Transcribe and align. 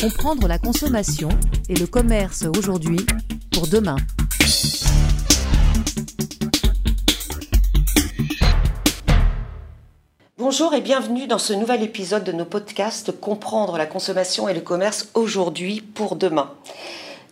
Comprendre 0.00 0.46
la 0.46 0.60
consommation 0.60 1.28
et 1.68 1.74
le 1.74 1.88
commerce 1.88 2.44
aujourd'hui 2.56 3.04
pour 3.50 3.66
demain. 3.66 3.96
Bonjour 10.38 10.72
et 10.74 10.80
bienvenue 10.80 11.26
dans 11.26 11.38
ce 11.38 11.52
nouvel 11.52 11.82
épisode 11.82 12.22
de 12.22 12.30
nos 12.30 12.44
podcasts 12.44 13.10
Comprendre 13.10 13.76
la 13.76 13.86
consommation 13.86 14.48
et 14.48 14.54
le 14.54 14.60
commerce 14.60 15.08
aujourd'hui 15.14 15.80
pour 15.80 16.14
demain. 16.14 16.52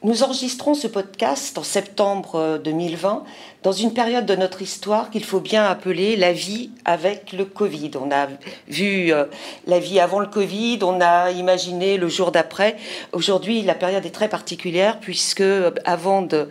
Nous 0.07 0.23
enregistrons 0.23 0.75
ce 0.75 0.86
podcast 0.86 1.59
en 1.59 1.64
septembre 1.64 2.61
2020 2.62 3.25
dans 3.64 3.73
une 3.73 3.93
période 3.93 4.25
de 4.25 4.36
notre 4.36 4.62
histoire 4.62 5.11
qu'il 5.11 5.24
faut 5.24 5.41
bien 5.41 5.64
appeler 5.64 6.14
la 6.14 6.33
vie 6.33 6.70
avec 6.84 7.33
le 7.33 7.45
Covid. 7.45 7.91
On 8.01 8.12
a 8.12 8.28
vu 8.69 9.12
euh, 9.12 9.24
la 9.66 9.80
vie 9.80 9.98
avant 9.98 10.20
le 10.20 10.28
Covid, 10.28 10.78
on 10.83 11.00
a 11.00 11.33
imaginé 11.33 11.97
le 11.97 12.06
jour 12.06 12.30
d'après. 12.30 12.77
Aujourd'hui, 13.12 13.62
la 13.62 13.74
période 13.74 14.06
est 14.06 14.14
très 14.14 14.28
particulière 14.28 15.00
puisque 15.00 15.41
euh, 15.41 15.73
avant 15.84 16.23
de, 16.23 16.48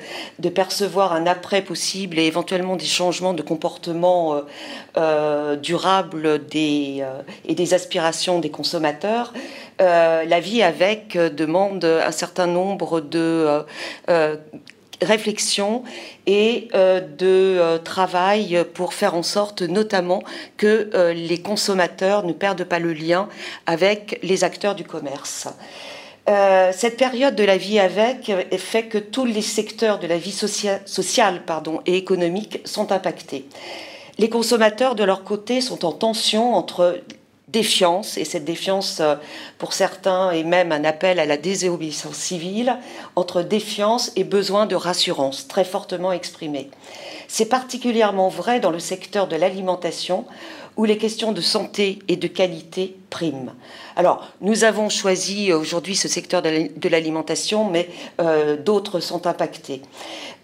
percevoir 0.54 1.14
un 1.14 1.26
après 1.26 1.62
possible 1.62 2.20
et 2.20 2.26
éventuellement 2.26 2.76
des 2.76 2.84
changements 2.84 3.34
de 3.34 3.42
comportement 3.42 4.42
euh, 4.98 5.56
durables 5.56 6.46
des, 6.46 7.06
et 7.46 7.56
des 7.56 7.74
aspirations 7.74 8.40
des 8.40 8.52
consommateurs, 8.52 9.32
la 9.80 10.40
vie 10.40 10.64
avec 10.64 11.18
demande 11.18 11.84
un 11.86 12.12
certain 12.12 12.48
nombre 12.48 13.02
de 13.02 13.66
réflexion 15.02 15.84
et 16.26 16.68
euh, 16.74 17.00
de 17.00 17.58
euh, 17.60 17.78
travail 17.78 18.66
pour 18.74 18.94
faire 18.94 19.16
en 19.16 19.24
sorte 19.24 19.62
notamment 19.62 20.24
que 20.58 20.90
euh, 20.94 21.14
les 21.14 21.42
consommateurs 21.42 22.24
ne 22.24 22.34
perdent 22.34 22.64
pas 22.64 22.80
le 22.80 22.94
lien 22.94 23.28
avec 23.66 24.20
les 24.24 24.44
acteurs 24.44 24.76
du 24.76 24.84
commerce. 24.84 25.48
cette 26.72 26.98
période 26.98 27.36
de 27.36 27.44
la 27.44 27.58
vie 27.58 27.80
avec 27.80 28.32
fait 28.58 28.86
que 28.86 28.98
tous 28.98 29.26
les 29.26 29.44
secteurs 29.44 30.00
de 30.00 30.08
la 30.08 30.18
vie 30.18 30.32
sociale 30.86 31.42
et 31.86 31.96
économique 31.96 32.62
sont 32.66 32.92
impactés. 32.92 33.46
Les 34.18 34.30
consommateurs, 34.30 34.96
de 34.96 35.04
leur 35.04 35.24
côté, 35.24 35.62
sont 35.62 35.86
en 35.86 35.92
tension 35.92 36.56
entre 36.56 37.00
défiance, 37.56 38.18
et 38.18 38.26
cette 38.26 38.44
défiance, 38.44 39.00
euh, 39.00 39.16
pour 39.60 39.72
certains, 39.72 40.32
est 40.32 40.44
même 40.44 40.74
un 40.74 40.84
appel 40.84 41.22
à 41.22 41.26
la 41.26 41.38
désobéissance 41.38 42.18
civile, 42.18 42.78
entre 43.16 43.44
défiance 43.44 44.12
et 44.18 44.26
besoin 44.26 44.66
de 44.66 44.76
rassurance, 44.76 45.48
très 45.48 45.64
fortement 45.64 46.12
exprimé. 46.12 46.70
C'est 47.30 47.46
particulièrement 47.46 48.28
vrai 48.28 48.60
dans 48.60 48.72
le 48.72 48.80
secteur 48.80 49.28
de 49.28 49.38
l'alimentation, 49.38 50.26
où 50.76 50.84
les 50.84 50.98
questions 50.98 51.32
de 51.32 51.40
santé 51.40 52.00
et 52.10 52.18
de 52.18 52.28
qualité 52.28 52.98
priment. 53.10 53.54
Alors, 53.96 54.28
nous 54.42 54.66
avons 54.66 54.90
choisi 54.90 55.54
aujourd'hui 55.54 55.96
ce 55.96 56.10
secteur 56.10 56.42
de 56.42 56.90
l'alimentation, 56.90 57.70
mais 57.70 57.88
euh, 58.20 58.58
d'autres 58.58 59.00
sont 59.00 59.26
impactés. 59.28 59.82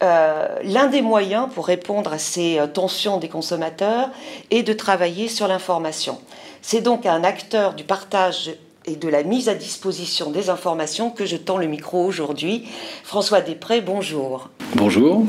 Euh, 0.01 0.47
l'un 0.63 0.87
des 0.87 1.01
moyens 1.01 1.49
pour 1.53 1.67
répondre 1.67 2.13
à 2.13 2.17
ces 2.17 2.61
tensions 2.73 3.17
des 3.17 3.27
consommateurs 3.27 4.09
est 4.49 4.63
de 4.63 4.71
travailler 4.71 5.27
sur 5.27 5.49
l'information. 5.49 6.17
C'est 6.61 6.81
donc 6.81 7.05
à 7.05 7.13
un 7.13 7.23
acteur 7.23 7.73
du 7.73 7.83
partage 7.83 8.51
et 8.85 8.95
de 8.95 9.07
la 9.07 9.23
mise 9.23 9.49
à 9.49 9.55
disposition 9.55 10.31
des 10.31 10.49
informations 10.49 11.09
que 11.09 11.25
je 11.25 11.35
tends 11.35 11.57
le 11.57 11.65
micro 11.67 12.05
aujourd'hui. 12.05 12.65
François 13.03 13.41
Després, 13.41 13.81
bonjour. 13.81 14.49
Bonjour. 14.75 15.25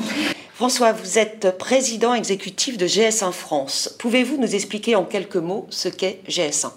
François, 0.55 0.93
vous 0.93 1.19
êtes 1.19 1.57
président 1.59 2.15
exécutif 2.15 2.77
de 2.77 2.87
GS1 2.87 3.33
France. 3.33 3.97
Pouvez-vous 3.99 4.37
nous 4.37 4.55
expliquer 4.55 4.95
en 4.95 5.05
quelques 5.05 5.37
mots 5.37 5.67
ce 5.71 5.89
qu'est 5.89 6.21
GS1 6.29 6.71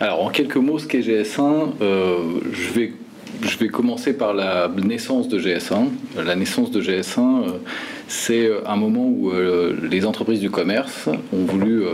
Alors, 0.00 0.24
en 0.24 0.30
quelques 0.30 0.56
mots, 0.56 0.78
ce 0.78 0.86
qu'est 0.86 1.00
GS1, 1.00 1.72
euh, 1.82 2.40
je, 2.52 2.72
vais, 2.72 2.92
je 3.42 3.58
vais 3.58 3.68
commencer 3.68 4.12
par 4.12 4.32
la 4.32 4.68
naissance 4.68 5.28
de 5.28 5.40
GS1. 5.40 5.88
La 6.24 6.36
naissance 6.36 6.70
de 6.70 6.80
GS1, 6.80 7.18
euh, 7.18 7.50
c'est 8.06 8.48
un 8.64 8.76
moment 8.76 9.06
où 9.06 9.30
euh, 9.30 9.76
les 9.90 10.06
entreprises 10.06 10.40
du 10.40 10.50
commerce 10.50 11.08
ont 11.32 11.44
voulu 11.44 11.84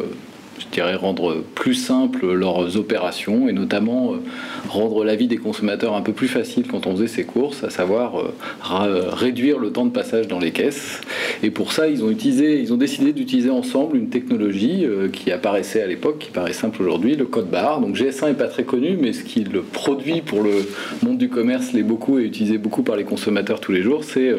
je 0.63 0.75
dirais, 0.75 0.95
rendre 0.95 1.43
plus 1.55 1.75
simple 1.75 2.33
leurs 2.33 2.77
opérations 2.77 3.49
et 3.49 3.53
notamment 3.53 4.15
euh, 4.15 4.17
rendre 4.69 5.05
la 5.05 5.17
vie 5.17 5.27
des 5.27 5.37
consommateurs 5.37 5.95
un 5.95 6.03
peu 6.03 6.13
plus 6.13 6.29
facile 6.29 6.67
quand 6.69 6.87
on 6.87 6.93
faisait 6.93 7.09
ses 7.09 7.25
courses, 7.25 7.65
à 7.65 7.71
savoir 7.71 8.19
euh, 8.19 9.11
réduire 9.11 9.59
le 9.59 9.71
temps 9.71 9.85
de 9.85 9.91
passage 9.91 10.29
dans 10.29 10.39
les 10.39 10.53
caisses. 10.53 11.01
Et 11.43 11.51
pour 11.51 11.73
ça, 11.73 11.89
ils 11.89 12.05
ont, 12.05 12.11
utilisé, 12.11 12.61
ils 12.61 12.73
ont 12.73 12.77
décidé 12.77 13.13
d'utiliser 13.13 13.51
ensemble 13.51 13.97
une 13.97 14.09
technologie 14.09 14.85
euh, 14.85 15.09
qui 15.09 15.33
apparaissait 15.33 15.83
à 15.83 15.87
l'époque, 15.87 16.19
qui 16.19 16.31
paraît 16.31 16.53
simple 16.53 16.83
aujourd'hui, 16.83 17.17
le 17.17 17.25
code 17.25 17.51
barre. 17.51 17.81
Donc 17.81 17.97
GS1 17.97 18.29
n'est 18.29 18.35
pas 18.35 18.47
très 18.47 18.65
connu, 18.65 18.97
mais 19.01 19.13
ce 19.13 19.25
qui 19.25 19.45
le 19.45 19.63
produit 19.63 20.21
pour 20.21 20.43
le 20.43 20.53
monde 21.03 21.19
du 21.19 21.29
commerce 21.29 21.73
l'est 21.73 21.83
beaucoup 21.83 22.19
et 22.19 22.23
utilisé 22.23 22.59
beaucoup 22.59 22.83
par 22.83 22.97
les 22.97 23.05
consommateurs 23.05 23.61
tous 23.61 23.73
les 23.73 23.83
jours, 23.83 24.05
c'est 24.05 24.33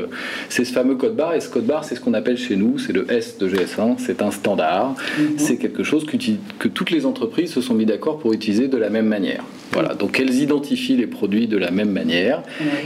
ce 0.50 0.64
fameux 0.64 0.96
code 0.96 1.16
barre. 1.16 1.36
Et 1.36 1.42
ce 1.42 1.50
code 1.50 1.66
barre, 1.66 1.84
c'est 1.84 1.96
ce 1.96 2.00
qu'on 2.00 2.14
appelle 2.14 2.38
chez 2.38 2.56
nous, 2.56 2.78
c'est 2.80 2.94
le 2.94 3.12
S 3.12 3.38
de 3.38 3.50
GS1, 3.50 3.96
c'est 3.98 4.22
un 4.22 4.32
standard, 4.32 4.96
mhm. 5.20 5.34
c'est 5.38 5.58
quelque 5.58 5.84
chose 5.84 6.06
que 6.06 6.68
toutes 6.68 6.92
les 6.92 7.06
entreprises 7.06 7.52
se 7.52 7.62
sont 7.62 7.74
mis 7.74 7.86
d'accord 7.86 8.20
pour 8.20 8.34
utiliser 8.34 8.68
de 8.68 8.78
la 8.78 8.90
même 8.90 9.08
manière. 9.08 9.44
Voilà, 9.74 9.96
donc 9.96 10.20
elles 10.20 10.36
identifient 10.36 10.98
les 10.98 11.08
produits 11.08 11.48
de 11.48 11.58
la 11.58 11.72
même 11.72 11.90
manière 11.90 12.44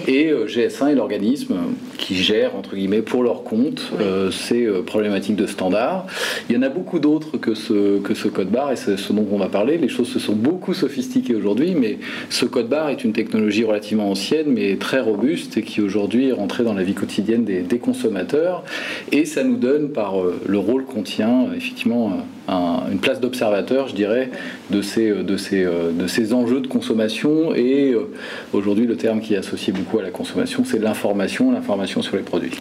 et 0.07 0.29
euh, 0.29 0.45
GS1 0.47 0.91
est 0.91 0.95
l'organisme 0.95 1.55
qui 1.97 2.15
gère, 2.15 2.55
entre 2.55 2.75
guillemets, 2.75 3.01
pour 3.01 3.23
leur 3.23 3.43
compte 3.43 3.91
euh, 3.99 4.06
ces 4.31 4.65
euh, 4.65 4.81
problématiques 4.81 5.35
de 5.35 5.47
standard. 5.47 6.05
Il 6.49 6.55
y 6.55 6.57
en 6.57 6.61
a 6.61 6.69
beaucoup 6.69 6.99
d'autres 6.99 7.37
que 7.37 7.55
ce, 7.55 7.99
que 7.99 8.13
ce 8.13 8.27
code 8.27 8.49
barre 8.49 8.71
et 8.71 8.75
c'est 8.75 8.97
ce 8.97 9.13
dont 9.13 9.27
on 9.31 9.37
va 9.37 9.49
parler. 9.49 9.77
Les 9.77 9.89
choses 9.89 10.09
se 10.09 10.19
sont 10.19 10.33
beaucoup 10.33 10.73
sophistiquées 10.73 11.35
aujourd'hui, 11.35 11.75
mais 11.75 11.99
ce 12.29 12.45
code 12.45 12.69
barre 12.69 12.89
est 12.89 13.03
une 13.03 13.13
technologie 13.13 13.63
relativement 13.63 14.11
ancienne 14.11 14.47
mais 14.47 14.75
très 14.77 14.99
robuste 14.99 15.57
et 15.57 15.61
qui 15.61 15.81
aujourd'hui 15.81 16.29
est 16.29 16.33
rentrée 16.33 16.63
dans 16.63 16.73
la 16.73 16.83
vie 16.83 16.93
quotidienne 16.93 17.43
des, 17.45 17.77
consommateurs 17.77 18.63
et 19.11 19.25
ça 19.25 19.43
nous 19.43 19.55
donne 19.55 19.89
par 19.89 20.15
le 20.45 20.57
rôle 20.57 20.85
qu'on 20.85 21.03
tient 21.03 21.47
effectivement 21.55 22.25
une 22.49 22.99
place 22.99 23.19
d'observateur, 23.19 23.87
je 23.87 23.95
dirais, 23.95 24.31
de 24.71 24.81
ces, 24.81 25.11
de, 25.11 25.37
ces, 25.37 25.63
de 25.63 26.07
ces 26.07 26.33
enjeux 26.33 26.61
de 26.61 26.67
consommation. 26.67 27.53
Et 27.53 27.91
euh, 27.91 28.09
aujourd'hui, 28.53 28.85
le 28.85 28.95
terme 28.95 29.21
qui 29.21 29.33
est 29.33 29.37
associé 29.37 29.73
beaucoup 29.73 29.99
à 29.99 30.01
la 30.01 30.11
consommation, 30.11 30.63
c'est 30.65 30.79
l'information, 30.79 31.51
l'information 31.51 32.01
sur 32.01 32.15
les 32.15 32.23
produits. 32.23 32.51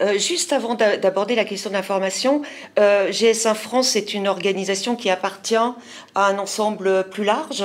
Euh, 0.00 0.18
juste 0.18 0.52
avant 0.52 0.76
d'aborder 0.96 1.34
la 1.34 1.44
question 1.44 1.70
de 1.70 1.74
l'information, 1.74 2.42
euh, 2.78 3.10
GS1 3.10 3.54
France 3.54 3.96
est 3.96 4.14
une 4.14 4.28
organisation 4.28 4.96
qui 4.96 5.10
appartient 5.10 5.56
à 5.56 5.74
un 6.14 6.38
ensemble 6.38 7.08
plus 7.10 7.24
large 7.24 7.64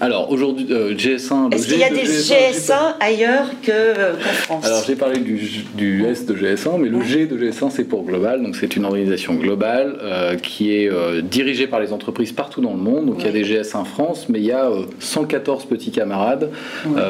alors 0.00 0.30
aujourd'hui, 0.30 0.66
euh, 0.70 0.94
GS1. 0.94 1.52
Est-ce 1.52 1.68
qu'il 1.68 1.78
y 1.78 1.84
a 1.84 1.90
des 1.90 2.04
GS1, 2.04 2.96
ailleurs 3.00 3.50
euh, 3.68 4.14
qu'en 4.14 4.32
France 4.32 4.66
Alors 4.66 4.84
j'ai 4.86 4.96
parlé 4.96 5.20
du, 5.20 5.40
du, 5.74 6.04
S 6.04 6.26
de 6.26 6.34
GS1, 6.34 6.78
mais 6.78 6.88
le 6.88 7.02
G 7.02 7.26
de 7.26 7.38
GS1 7.38 7.70
c'est 7.70 7.84
pour 7.84 8.04
global. 8.04 8.42
Donc 8.42 8.56
c'est 8.56 8.76
une 8.76 8.84
organisation 8.84 9.34
globale 9.34 9.98
euh, 10.02 10.36
qui 10.36 10.72
est 10.72 10.90
dirigée 11.22 11.66
par 11.66 11.80
les 11.80 11.92
entreprises 11.92 12.32
partout 12.32 12.60
dans 12.60 12.72
le 12.72 12.78
monde. 12.78 13.06
Donc 13.06 13.16
il 13.20 13.26
y 13.26 13.28
a 13.28 13.32
des 13.32 13.44
GS1 13.44 13.84
France, 13.84 14.26
mais 14.28 14.38
il 14.38 14.44
y 14.44 14.52
a 14.52 14.70
114 14.98 15.64
petits 15.64 15.90
camarades 15.90 16.50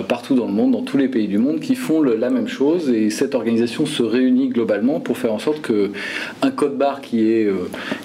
partout 0.08 0.34
dans 0.34 0.46
le 0.46 0.52
monde, 0.52 0.72
dans 0.72 0.82
tous 0.82 0.96
les 0.96 1.08
pays 1.08 1.26
du 1.26 1.38
monde, 1.38 1.60
qui 1.60 1.74
font 1.74 2.02
la 2.02 2.30
même 2.30 2.48
chose. 2.48 2.90
Et 2.90 3.10
cette 3.10 3.34
organisation 3.34 3.86
se 3.86 4.02
réunit 4.02 4.48
globalement 4.48 5.00
pour 5.00 5.18
faire 5.18 5.32
en 5.32 5.38
sorte 5.38 5.60
que 5.60 5.90
un 6.42 6.50
code 6.50 6.76
barre 6.76 7.00
qui 7.00 7.30
est 7.30 7.48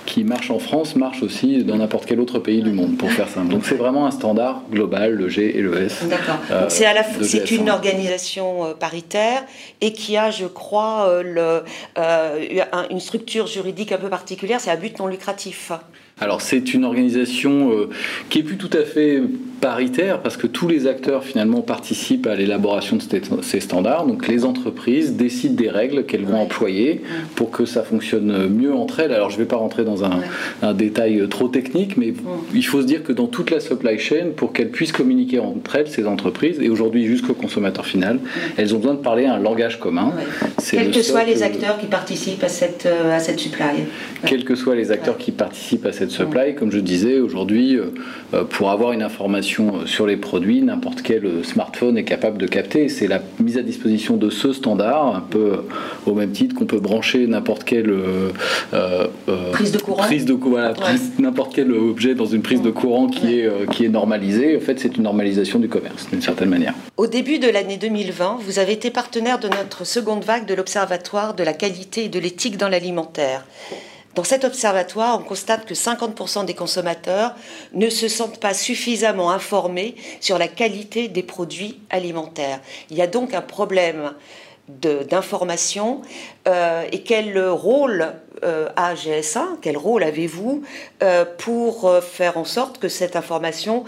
qui 0.06 0.24
marche 0.24 0.50
en 0.50 0.60
France 0.60 0.96
marche 0.96 1.22
aussi 1.24 1.64
dans 1.64 1.78
n'importe 1.78 2.06
quel 2.06 2.20
autre 2.20 2.40
pays 2.40 2.62
du 2.62 2.72
monde, 2.72 2.98
pour 2.98 3.12
faire 3.12 3.30
simple. 3.30 3.50
Donc 3.50 3.66
c'est 3.66 3.76
vraiment 3.76 4.08
un 4.08 4.12
standard 4.12 4.31
global, 4.70 5.14
le 5.14 5.30
G 5.30 5.58
et 5.58 5.62
le 5.62 5.82
S. 5.82 6.04
D'accord. 6.04 6.38
Euh, 6.52 6.66
c'est 6.70 6.86
à 6.86 6.94
la 6.94 7.04
c'est 7.04 7.52
une 7.52 7.70
organisation 7.70 8.66
euh, 8.66 8.74
paritaire 8.74 9.44
et 9.82 9.94
qui 9.94 10.18
a, 10.18 10.32
je 10.32 10.46
crois, 10.46 11.08
euh, 11.08 11.62
une 12.90 13.00
structure 13.00 13.48
juridique 13.48 13.92
un 13.92 13.98
peu 13.98 14.10
particulière. 14.10 14.60
C'est 14.60 14.72
à 14.72 14.76
but 14.76 14.98
non 15.00 15.08
lucratif. 15.08 15.72
Alors 16.22 16.42
c'est 16.42 16.74
une 16.74 16.86
organisation 16.86 17.72
qui 18.30 18.40
est 18.40 18.44
plus 18.44 18.58
tout 18.58 18.70
à 18.74 18.84
fait 18.84 19.22
paritaire 19.62 20.22
parce 20.22 20.36
que 20.36 20.48
tous 20.48 20.68
les 20.68 20.88
acteurs 20.88 21.24
finalement 21.24 21.62
participent 21.62 22.28
à 22.28 22.36
l'élaboration 22.36 22.98
de 22.98 23.42
ces 23.42 23.60
standards. 23.60 24.08
Donc 24.08 24.28
les 24.28 24.44
entreprises 24.44 25.14
décident 25.14 25.56
des 25.56 25.70
règles 25.70 26.06
qu'elles 26.06 26.26
vont 26.26 26.42
employer 26.42 27.02
pour 27.36 27.52
que 27.52 27.66
ça 27.66 27.84
fonctionne 27.84 28.50
mieux 28.50 28.74
entre 28.74 29.00
elles. 29.00 29.14
Alors 29.14 29.30
je 29.30 29.36
ne 29.36 29.42
vais 29.42 29.48
pas 29.48 29.56
rentrer 29.56 29.84
dans 29.84 30.04
un, 30.04 30.74
détail 30.74 31.28
trop 31.30 31.48
technique, 31.48 31.98
mais 31.98 32.14
il 32.54 32.66
faut 32.66 32.82
se 32.82 32.88
dire 32.88 33.04
que 33.04 33.14
dans 33.14 33.28
toute 33.28 33.52
la 33.52 33.60
supply 33.60 34.00
chain, 34.00 34.28
pour 34.36 34.52
qu'elles 34.52 34.72
puissent 34.72 34.92
communiquer 34.92 35.40
entre 35.40 35.76
elles, 35.76 35.88
ces 35.88 36.08
entreprises, 36.08 36.60
et 36.60 36.70
aujourd'hui 36.70 37.06
jusqu'au 37.06 37.34
consommateur 37.34 37.86
final, 37.86 38.20
elles 38.58 38.74
ont 38.74 38.80
besoin 38.80 38.96
de 38.96 39.00
parler 39.00 39.26
un 39.26 39.38
langage 39.38 39.80
commun. 39.80 40.14
Quels 40.70 40.92
que 40.92 41.02
soient 41.02 41.24
les 41.24 41.44
acteurs 41.44 41.78
qui 41.78 41.86
participent 41.86 42.44
à 42.44 42.50
cette, 42.50 42.86
euh, 42.88 43.16
à 43.16 43.20
cette 43.20 43.40
supply. 43.40 43.86
Quels 44.26 44.44
que 44.44 44.56
soient 44.56 44.76
les 44.76 44.92
acteurs 44.92 45.18
qui 45.18 45.32
participent 45.32 45.86
à 45.86 45.92
cette 45.92 46.11
supply. 46.12 46.56
Comme 46.56 46.72
je 46.72 46.80
disais, 46.80 47.20
aujourd'hui, 47.20 47.80
pour 48.50 48.72
avoir 48.72 48.92
une 48.92 49.02
information 49.02 49.86
sur 49.86 50.06
les 50.06 50.18
produits, 50.18 50.62
n'importe 50.62 51.02
quel 51.02 51.44
smartphone 51.44 51.98
est 51.98 52.04
capable 52.04 52.38
de 52.38 52.48
capter. 52.48 52.90
C'est 52.90 53.08
la 53.08 53.22
mise 53.40 53.58
à 53.58 53.62
disposition 53.62 54.18
de 54.18 54.30
ce 54.30 54.54
standard, 54.54 55.16
un 55.16 55.22
peu 55.22 55.64
au 56.06 56.14
même 56.14 56.32
titre 56.32 56.56
qu'on 56.56 56.66
peut 56.66 56.80
brancher 56.80 57.26
n'importe 57.28 57.64
quelle 57.64 57.94
prise 59.52 59.72
de 59.72 59.78
courant, 59.78 60.04
prise 60.04 60.26
de, 60.26 60.34
voilà, 60.34 60.74
n'importe 61.20 61.56
quel 61.56 61.72
objet 61.72 62.16
dans 62.16 62.26
une 62.26 62.42
prise 62.42 62.62
de 62.62 62.72
courant 62.72 63.08
qui, 63.08 63.40
est, 63.40 63.72
qui 63.72 63.86
est 63.86 63.90
normalisée. 63.90 64.58
En 64.58 64.62
fait, 64.62 64.80
c'est 64.80 64.98
une 64.98 65.04
normalisation 65.04 65.60
du 65.60 65.70
commerce, 65.70 66.08
d'une 66.12 66.22
certaine 66.22 66.50
manière. 66.50 66.74
Au 66.98 67.08
début 67.08 67.40
de 67.40 67.50
l'année 67.50 67.78
2020, 67.78 68.40
vous 68.42 68.60
avez 68.60 68.74
été 68.74 68.92
partenaire 68.92 69.40
de 69.40 69.48
notre 69.48 69.86
seconde 69.86 70.24
vague 70.24 70.46
de 70.46 70.54
l'Observatoire 70.54 71.34
de 71.34 71.44
la 71.44 71.54
qualité 71.54 72.06
et 72.06 72.10
de 72.10 72.20
l'éthique 72.20 72.58
dans 72.58 72.70
l'alimentaire. 72.70 73.46
Dans 74.16 74.26
cet 74.26 74.44
observatoire, 74.44 75.18
on 75.20 75.24
constate 75.24 75.66
que 75.66 75.74
50% 75.74 76.46
des 76.46 76.54
consommateurs 76.54 77.34
ne 77.74 77.90
se 77.90 78.10
sentent 78.10 78.40
pas 78.40 78.54
suffisamment 78.54 79.32
informés 79.32 79.96
sur 80.20 80.38
la 80.38 80.50
qualité 80.50 81.08
des 81.08 81.24
produits 81.24 81.80
alimentaires. 81.90 82.60
Il 82.90 82.98
y 82.98 83.02
a 83.02 83.08
donc 83.08 83.34
un 83.34 83.42
problème 83.42 84.14
d'information 84.68 86.02
euh, 86.48 86.84
et 86.92 87.04
quel 87.04 87.40
rôle 87.50 88.14
euh, 88.44 88.70
a 88.76 88.96
GSA, 88.96 89.48
quel 89.62 89.78
rôle 89.78 90.04
avez-vous 90.04 90.64
euh, 91.04 91.26
pour 91.38 91.92
faire 92.02 92.38
en 92.38 92.46
sorte 92.46 92.80
que 92.80 92.88
cette 92.88 93.16
information 93.16 93.84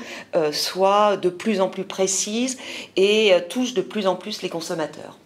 soit 0.51 1.17
de 1.17 1.29
plus 1.29 1.61
en 1.61 1.69
plus 1.69 1.85
précise 1.85 2.57
et 2.95 3.33
touche 3.49 3.73
de 3.73 3.81
plus 3.81 4.07
en 4.07 4.15
plus 4.15 4.41
les 4.41 4.49
consommateurs? 4.49 5.17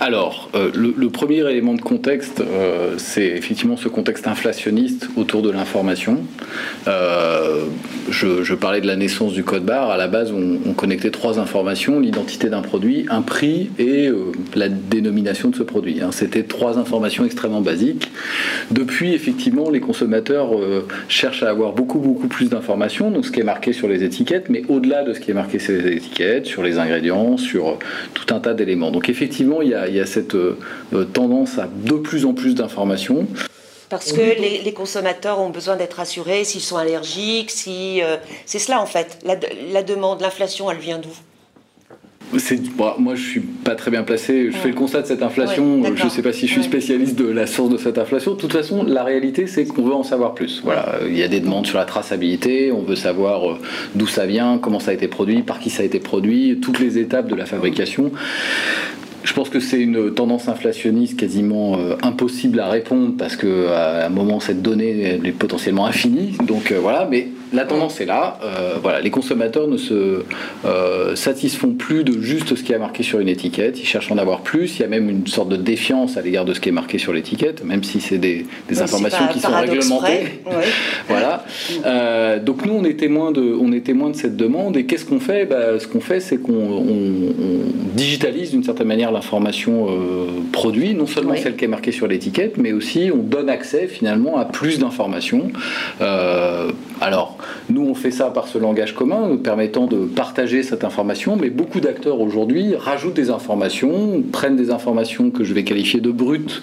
Alors, 0.00 0.48
euh, 0.54 0.70
le, 0.74 1.08
premier 1.10 1.38
élément 1.50 1.74
de 1.74 1.80
contexte, 1.80 2.40
euh, 2.40 2.94
c'est 2.98 3.26
effectivement 3.26 3.76
ce 3.76 3.88
contexte 3.88 4.28
inflationniste 4.28 5.08
autour 5.16 5.42
de 5.42 5.50
l'information. 5.50 6.18
Euh, 6.86 7.64
je, 8.08 8.54
parlais 8.54 8.80
de 8.80 8.86
la 8.86 8.94
naissance 8.94 9.32
du 9.32 9.42
code 9.42 9.64
barre. 9.64 9.90
À 9.90 9.96
la 9.96 10.06
base, 10.06 10.32
on, 10.32 10.72
connectait 10.74 11.10
trois 11.10 11.40
informations 11.40 11.98
l'identité 11.98 12.48
d'un 12.48 12.62
produit, 12.62 13.06
un 13.10 13.22
prix 13.22 13.70
et 13.80 14.08
la 14.54 14.68
dénomination 14.68 15.48
de 15.48 15.56
ce 15.56 15.64
produit. 15.64 16.00
Hein. 16.00 16.10
C'était 16.12 16.44
trois 16.44 16.78
informations 16.78 17.24
extrêmement 17.24 17.60
basiques. 17.60 18.12
Depuis, 18.70 19.14
effectivement, 19.14 19.70
les 19.70 19.80
consommateurs 19.80 20.50
cherchent 21.08 21.42
à 21.42 21.50
avoir 21.50 21.72
beaucoup, 21.72 21.98
beaucoup 21.98 22.28
plus 22.28 22.48
d'informations, 22.48 23.10
donc 23.10 23.26
ce 23.26 23.32
qui 23.32 23.40
est 23.40 23.44
marqué 23.44 23.72
sur 23.72 23.88
les 23.88 24.04
étiquettes, 24.04 24.48
mais 24.48 24.62
au-delà 24.68 25.02
de 25.02 25.12
ce 25.12 25.20
qui 25.20 25.32
est 25.32 25.34
marqué 25.34 25.58
sur 25.58 25.72
les 25.72 25.96
étiquettes, 25.96 26.46
sur 26.46 26.62
les 26.62 26.78
ingrédients, 26.78 27.36
sur 27.36 27.78
tout 28.14 28.32
un 28.32 28.38
tas 28.38 28.54
d'éléments. 28.54 28.92
Donc, 28.92 29.08
effectivement, 29.08 29.60
il 29.62 29.70
y 29.70 29.74
a 29.74 29.87
il 29.88 29.96
y 29.96 30.00
a 30.00 30.06
cette 30.06 30.34
euh, 30.34 30.56
tendance 31.12 31.58
à 31.58 31.68
de 31.68 31.94
plus 31.94 32.24
en 32.24 32.34
plus 32.34 32.54
d'informations. 32.54 33.26
Parce 33.88 34.12
que 34.12 34.20
les, 34.20 34.72
consommateurs 34.72 35.40
ont 35.40 35.48
besoin 35.48 35.76
d'être 35.76 35.98
assurés 35.98 36.44
s'ils 36.44 36.60
sont 36.60 36.76
allergiques, 36.76 37.50
si 37.50 38.02
euh, 38.02 38.16
c'est 38.44 38.58
cela 38.58 38.82
en 38.82 38.86
fait. 38.86 39.18
La, 39.24 39.82
demande, 39.82 40.20
l'inflation, 40.20 40.70
elle 40.70 40.78
vient 40.78 40.98
d'où? 40.98 41.08
Moi, 42.98 43.14
je 43.14 43.22
suis 43.22 43.40
pas 43.40 43.74
très 43.74 43.90
bien 43.90 44.02
placé. 44.02 44.50
Je 44.52 44.56
fais 44.58 44.68
le 44.68 44.74
constat 44.74 45.00
de 45.00 45.06
cette 45.06 45.22
inflation. 45.22 45.82
je 45.96 46.04
ne 46.04 46.10
sais 46.10 46.20
pas 46.20 46.34
si 46.34 46.46
je 46.46 46.52
suis 46.52 46.62
spécialiste 46.62 47.16
de 47.16 47.26
la 47.26 47.46
source 47.46 47.70
de 47.70 47.78
cette 47.78 47.96
inflation. 47.96 48.34
De 48.34 48.36
toute 48.36 48.52
façon, 48.52 48.84
la 48.84 49.02
réalité, 49.02 49.46
c'est 49.46 49.64
qu'on 49.64 49.82
veut 49.82 49.94
en 49.94 50.02
savoir 50.02 50.34
plus. 50.34 50.60
Voilà, 50.62 50.96
il 51.06 51.16
y 51.16 51.22
a 51.22 51.28
des 51.28 51.40
demandes 51.40 51.66
sur 51.66 51.78
la 51.78 51.86
traçabilité. 51.86 52.70
On 52.70 52.82
veut 52.82 52.96
savoir 52.96 53.50
euh, 53.50 53.58
d'où 53.94 54.06
ça 54.06 54.26
vient, 54.26 54.58
comment 54.58 54.80
ça 54.80 54.90
a 54.90 54.94
été 54.94 55.08
produit, 55.08 55.42
par 55.42 55.58
qui 55.58 55.70
ça 55.70 55.82
a 55.82 55.86
été 55.86 56.00
produit, 56.00 56.58
toutes 56.60 56.80
les 56.80 56.98
étapes 56.98 57.28
de 57.28 57.34
la 57.34 57.46
fabrication. 57.46 58.12
Je 59.28 59.34
pense 59.34 59.50
que 59.50 59.60
c'est 59.60 59.78
une 59.78 60.14
tendance 60.14 60.48
inflationniste 60.48 61.20
quasiment 61.20 61.78
euh, 61.78 61.96
impossible 62.02 62.60
à 62.60 62.70
répondre 62.70 63.12
parce 63.18 63.36
qu'à 63.36 64.06
un 64.06 64.08
moment 64.08 64.40
cette 64.40 64.62
donnée 64.62 65.20
est 65.22 65.32
potentiellement 65.32 65.84
infinie. 65.84 66.38
Donc 66.46 66.72
euh, 66.72 66.78
voilà, 66.80 67.06
mais 67.10 67.28
la 67.52 67.64
tendance 67.64 68.00
est 68.00 68.06
là. 68.06 68.38
Euh, 68.42 68.74
voilà, 68.82 69.00
les 69.00 69.10
consommateurs 69.10 69.68
ne 69.68 69.76
se 69.76 70.22
euh, 70.64 71.16
satisfont 71.16 71.72
plus 71.72 72.04
de 72.04 72.20
juste 72.20 72.54
ce 72.54 72.62
qui 72.62 72.72
est 72.72 72.78
marqué 72.78 73.02
sur 73.02 73.20
une 73.20 73.28
étiquette. 73.28 73.80
Ils 73.80 73.86
cherchent 73.86 74.10
à 74.10 74.14
en 74.14 74.18
avoir 74.18 74.40
plus. 74.40 74.78
Il 74.78 74.82
y 74.82 74.84
a 74.84 74.88
même 74.88 75.08
une 75.08 75.26
sorte 75.26 75.48
de 75.48 75.56
défiance 75.56 76.16
à 76.16 76.22
l'égard 76.22 76.44
de 76.44 76.52
ce 76.52 76.60
qui 76.60 76.68
est 76.68 76.72
marqué 76.72 76.98
sur 76.98 77.12
l'étiquette, 77.12 77.64
même 77.64 77.82
si 77.84 78.00
c'est 78.00 78.18
des, 78.18 78.46
informations 78.70 79.26
qui 79.32 79.40
sont 79.40 79.54
réglementées. 79.54 80.40
voilà. 81.08 81.44
Euh, 81.86 82.38
donc 82.38 82.66
nous, 82.66 82.74
on 82.74 82.84
est 82.84 82.98
témoins 82.98 83.32
de, 83.32 83.56
on 83.58 83.72
est 83.72 83.80
témoin 83.80 84.10
de 84.10 84.16
cette 84.16 84.36
demande. 84.36 84.76
Et 84.76 84.84
qu'est-ce 84.84 85.04
qu'on 85.04 85.20
fait? 85.20 85.46
Bah, 85.46 85.78
Ce 85.78 85.86
qu'on 85.86 86.00
fait, 86.00 86.20
c'est 86.20 86.38
qu'on 86.38 86.84
digitalise 87.94 88.50
d'une 88.50 88.64
certaine 88.64 88.88
manière 88.88 89.10
l'information 89.10 89.88
produit, 90.52 90.94
non 90.94 91.06
seulement 91.06 91.36
celle 91.36 91.56
qui 91.56 91.64
est 91.64 91.68
marquée 91.68 91.92
sur 91.92 92.06
l'étiquette, 92.06 92.58
mais 92.58 92.72
aussi 92.72 93.10
on 93.12 93.22
donne 93.22 93.48
accès 93.48 93.86
finalement 93.86 94.36
à 94.36 94.44
plus 94.44 94.78
d'informations. 94.78 95.50
alors 97.00 97.37
nous, 97.70 97.86
on 97.86 97.94
fait 97.94 98.10
ça 98.10 98.26
par 98.26 98.48
ce 98.48 98.58
langage 98.58 98.94
commun, 98.94 99.28
nous 99.28 99.38
permettant 99.38 99.86
de 99.86 100.04
partager 100.06 100.62
cette 100.62 100.84
information, 100.84 101.36
mais 101.36 101.50
beaucoup 101.50 101.80
d'acteurs 101.80 102.20
aujourd'hui 102.20 102.74
rajoutent 102.74 103.14
des 103.14 103.30
informations, 103.30 104.22
prennent 104.32 104.56
des 104.56 104.70
informations 104.70 105.30
que 105.30 105.44
je 105.44 105.54
vais 105.54 105.64
qualifier 105.64 106.00
de 106.00 106.10
brutes, 106.10 106.62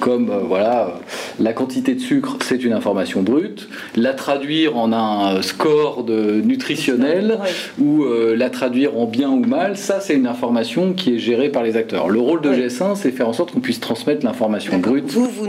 comme 0.00 0.30
euh, 0.30 0.38
voilà, 0.46 0.98
la 1.38 1.52
quantité 1.52 1.94
de 1.94 2.00
sucre, 2.00 2.36
c'est 2.42 2.64
une 2.64 2.72
information 2.72 3.22
brute, 3.22 3.68
la 3.94 4.12
traduire 4.12 4.76
en 4.76 4.92
un 4.92 5.42
score 5.42 6.04
de 6.04 6.40
nutritionnel 6.42 7.38
ou 7.78 8.04
euh, 8.04 8.34
la 8.36 8.50
traduire 8.50 8.96
en 8.98 9.06
bien 9.06 9.30
ou 9.30 9.44
mal, 9.44 9.76
ça 9.76 10.00
c'est 10.00 10.14
une 10.14 10.26
information 10.26 10.92
qui 10.92 11.14
est 11.14 11.18
gérée 11.18 11.48
par 11.48 11.62
les 11.62 11.76
acteurs. 11.76 12.08
Le 12.08 12.20
rôle 12.20 12.40
de 12.40 12.52
GS1, 12.52 12.96
c'est 12.96 13.10
faire 13.10 13.28
en 13.28 13.32
sorte 13.32 13.52
qu'on 13.52 13.60
puisse 13.60 13.80
transmettre 13.80 14.24
l'information 14.24 14.78
brute. 14.78 15.10
Vous, 15.10 15.28
vous 15.28 15.48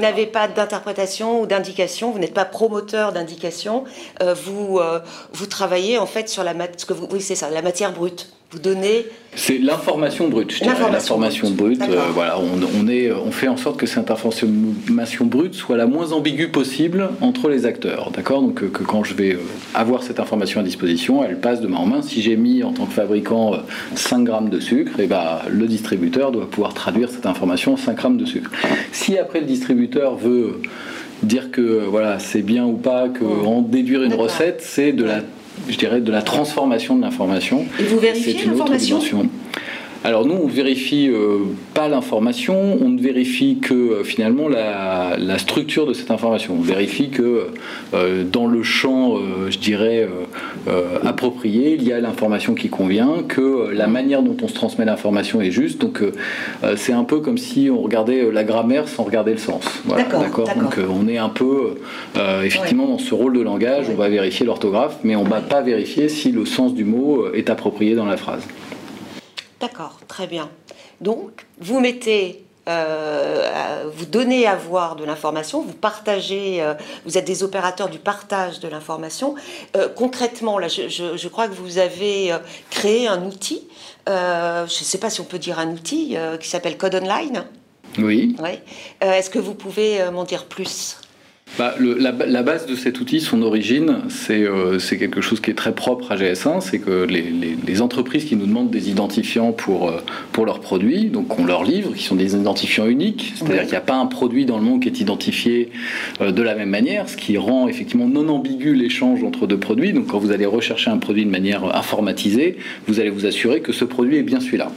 n'avez 0.00 0.26
pas 0.26 0.48
d'interprétation 0.48 1.40
ou 1.40 1.46
d'indication, 1.46 2.10
vous 2.10 2.18
n'êtes 2.18 2.34
pas 2.34 2.44
promoteur 2.44 3.12
d'indication, 3.14 3.84
euh, 4.22 4.34
vous, 4.34 4.78
euh, 4.78 5.00
vous 5.32 5.46
travaillez 5.46 5.98
en 5.98 6.06
fait 6.06 6.28
sur 6.28 6.44
la, 6.44 6.54
ce 6.76 6.84
que 6.84 6.92
vous, 6.92 7.08
oui, 7.10 7.22
ça, 7.22 7.48
la 7.50 7.62
matière 7.62 7.92
brute. 7.92 8.28
Vous 8.50 8.60
donnez. 8.60 9.06
C'est 9.34 9.58
l'information 9.58 10.28
brute, 10.28 10.52
je 10.52 10.62
dirais. 10.62 10.76
L'information 10.92 11.50
brute. 11.50 11.82
Euh, 11.82 12.02
voilà, 12.12 12.38
on, 12.38 12.60
on, 12.80 12.86
est, 12.86 13.10
on 13.10 13.32
fait 13.32 13.48
en 13.48 13.56
sorte 13.56 13.78
que 13.78 13.86
cette 13.86 14.12
information 14.12 14.46
brute 15.24 15.54
soit 15.54 15.76
la 15.76 15.86
moins 15.86 16.12
ambiguë 16.12 16.48
possible 16.52 17.10
entre 17.20 17.48
les 17.48 17.66
acteurs. 17.66 18.12
D'accord? 18.12 18.42
Donc 18.42 18.70
que 18.70 18.84
quand 18.84 19.02
je 19.02 19.14
vais 19.14 19.36
avoir 19.74 20.04
cette 20.04 20.20
information 20.20 20.60
à 20.60 20.62
disposition, 20.62 21.24
elle 21.24 21.40
passe 21.40 21.60
de 21.62 21.66
main 21.66 21.78
en 21.78 21.86
main. 21.86 22.02
Si 22.02 22.22
j'ai 22.22 22.36
mis 22.36 22.62
en 22.62 22.72
tant 22.72 22.86
que 22.86 22.92
fabricant 22.92 23.54
5 23.96 24.22
grammes 24.22 24.50
de 24.50 24.60
sucre, 24.60 25.00
et 25.00 25.04
eh 25.04 25.06
ben, 25.08 25.40
le 25.48 25.66
distributeur 25.66 26.30
doit 26.30 26.48
pouvoir 26.48 26.74
traduire 26.74 27.10
cette 27.10 27.26
information 27.26 27.72
en 27.72 27.76
5 27.76 27.96
grammes 27.96 28.18
de 28.18 28.26
sucre. 28.26 28.52
Si 28.92 29.18
après 29.18 29.40
le 29.40 29.46
distributeur 29.46 30.14
veut 30.14 30.60
dire 31.22 31.50
que 31.50 31.84
voilà 31.86 32.18
c'est 32.18 32.42
bien 32.42 32.64
ou 32.64 32.74
pas, 32.74 33.08
que 33.08 33.24
en 33.24 33.62
déduire 33.62 34.02
une 34.02 34.14
recette, 34.14 34.60
c'est 34.60 34.92
de 34.92 35.04
la 35.04 35.20
je 35.68 35.76
dirais 35.76 36.00
de 36.00 36.10
la 36.10 36.22
transformation 36.22 36.96
de 36.96 37.02
l'information. 37.02 37.64
Et 37.78 37.84
vous 37.84 37.98
vérifiez 37.98 38.34
l'information 38.44 39.28
alors 40.06 40.26
nous, 40.26 40.34
on 40.34 40.46
vérifie 40.46 41.08
euh, 41.08 41.38
pas 41.72 41.88
l'information, 41.88 42.76
on 42.78 42.90
ne 42.90 43.00
vérifie 43.00 43.56
que 43.56 43.72
euh, 43.72 44.04
finalement 44.04 44.50
la, 44.50 45.16
structure 45.38 45.86
de 45.86 45.94
cette 45.94 46.10
information. 46.10 46.56
On 46.58 46.62
vérifie 46.62 47.08
que 47.08 47.46
euh, 47.94 48.22
dans 48.30 48.46
le 48.46 48.62
champ, 48.62 49.16
je 49.48 49.58
dirais, 49.58 50.06
approprié, 51.04 51.74
il 51.74 51.82
y 51.82 51.92
a 51.92 52.00
l'information 52.00 52.54
qui 52.54 52.68
convient, 52.68 53.22
que 53.26 53.70
la 53.70 53.86
manière 53.86 54.22
dont 54.22 54.36
on 54.42 54.48
se 54.48 54.54
transmet 54.54 54.84
l'information 54.84 55.40
est 55.40 55.50
juste. 55.50 55.80
Donc 55.80 56.02
c'est 56.76 56.92
un 56.92 57.04
peu 57.04 57.20
comme 57.20 57.38
si 57.38 57.70
on 57.70 57.82
regardait 57.82 58.30
la 58.30 58.44
grammaire 58.44 58.88
sans 58.88 59.04
regarder 59.04 59.32
le 59.32 59.38
sens. 59.38 59.64
d'accord. 59.86 60.48
Donc 60.56 60.78
on 60.88 61.08
est 61.08 61.18
un 61.18 61.28
peu 61.28 61.76
effectivement 62.42 62.86
dans 62.86 62.98
ce 62.98 63.14
rôle 63.14 63.34
de 63.34 63.40
langage, 63.40 63.86
on 63.90 63.96
va 63.96 64.08
vérifier 64.08 64.46
l'orthographe, 64.46 64.98
mais 65.04 65.16
on 65.16 65.24
ne 65.24 65.28
va 65.28 65.40
pas 65.40 65.60
vérifier 65.60 66.08
si 66.08 66.32
le 66.32 66.44
sens 66.46 66.74
du 66.74 66.84
mot 66.84 67.32
est 67.32 67.50
approprié 67.50 67.94
dans 67.94 68.06
la 68.06 68.16
phrase. 68.16 68.42
D'accord, 69.60 69.98
très 70.08 70.26
bien. 70.26 70.48
Donc, 71.00 71.46
vous 71.60 71.80
mettez 71.80 72.43
euh, 72.68 73.84
vous 73.94 74.06
donnez 74.06 74.46
à 74.46 74.56
voir 74.56 74.96
de 74.96 75.04
l'information, 75.04 75.60
vous 75.60 75.74
partagez, 75.74 76.62
euh, 76.62 76.74
vous 77.04 77.18
êtes 77.18 77.26
des 77.26 77.42
opérateurs 77.42 77.88
du 77.88 77.98
partage 77.98 78.60
de 78.60 78.68
l'information. 78.68 79.34
Euh, 79.76 79.88
concrètement, 79.88 80.58
là, 80.58 80.68
je, 80.68 81.28
crois 81.28 81.48
que 81.48 81.54
vous 81.54 81.78
avez 81.78 82.34
créé 82.70 83.06
un 83.08 83.24
outil, 83.24 83.68
je 84.06 84.62
ne 84.62 84.66
sais 84.68 84.98
pas 84.98 85.10
si 85.10 85.20
on 85.20 85.24
peut 85.24 85.38
dire 85.38 85.58
un 85.58 85.70
outil, 85.70 86.16
qui 86.40 86.48
s'appelle 86.48 86.76
Code 86.76 86.94
Online. 86.94 87.44
Oui. 87.98 88.34
oui. 88.42 88.58
Est-ce 89.00 89.30
que 89.30 89.38
vous 89.38 89.54
pouvez 89.54 90.10
m'en 90.10 90.24
dire 90.24 90.46
plus? 90.46 90.96
Bah, 91.56 91.76
la, 91.78 92.42
base 92.42 92.66
de 92.66 92.74
cet 92.74 93.00
outil, 93.00 93.20
son 93.20 93.40
origine, 93.42 93.98
euh, 94.30 94.78
c'est 94.80 94.98
quelque 94.98 95.20
chose 95.20 95.40
qui 95.40 95.50
est 95.52 95.54
très 95.54 95.72
propre 95.72 96.10
à 96.10 96.16
GS1, 96.16 96.60
c'est 96.60 96.80
que 96.80 97.04
les, 97.04 97.80
entreprises 97.80 98.24
qui 98.24 98.34
nous 98.34 98.46
demandent 98.46 98.70
des 98.70 98.90
identifiants 98.90 99.52
pour, 99.52 99.88
euh, 99.88 100.00
pour 100.32 100.46
leurs 100.46 100.58
produits, 100.58 101.06
donc 101.06 101.38
on 101.38 101.44
leur 101.44 101.62
livre, 101.62 101.92
qui 101.94 102.02
sont 102.02 102.16
des 102.16 102.34
identifiants 102.34 102.86
uniques, 102.86 103.34
c'est-à-dire 103.36 103.62
qu'il 103.62 103.70
n'y 103.70 103.76
a 103.76 103.82
pas 103.82 103.94
un 103.94 104.06
produit 104.06 104.46
dans 104.46 104.58
le 104.58 104.64
monde 104.64 104.82
qui 104.82 104.88
est 104.88 105.00
identifié 105.00 105.70
euh, 106.20 106.32
de 106.32 106.42
la 106.42 106.56
même 106.56 106.70
manière, 106.70 107.08
ce 107.08 107.16
qui 107.16 107.36
rend 107.36 107.68
effectivement 107.68 108.08
non 108.08 108.28
ambigu 108.28 108.74
l'échange 108.74 109.22
entre 109.22 109.46
deux 109.46 109.58
produits. 109.58 109.92
Donc 109.92 110.08
quand 110.08 110.18
vous 110.18 110.32
allez 110.32 110.46
rechercher 110.46 110.90
un 110.90 110.98
produit 110.98 111.24
de 111.24 111.30
manière 111.30 111.76
informatisée, 111.76 112.58
vous 112.88 112.98
allez 112.98 113.10
vous 113.10 113.26
assurer 113.26 113.60
que 113.60 113.72
ce 113.72 113.84
produit 113.84 114.16
est 114.16 114.22
bien 114.24 114.40
celui-là. 114.40 114.72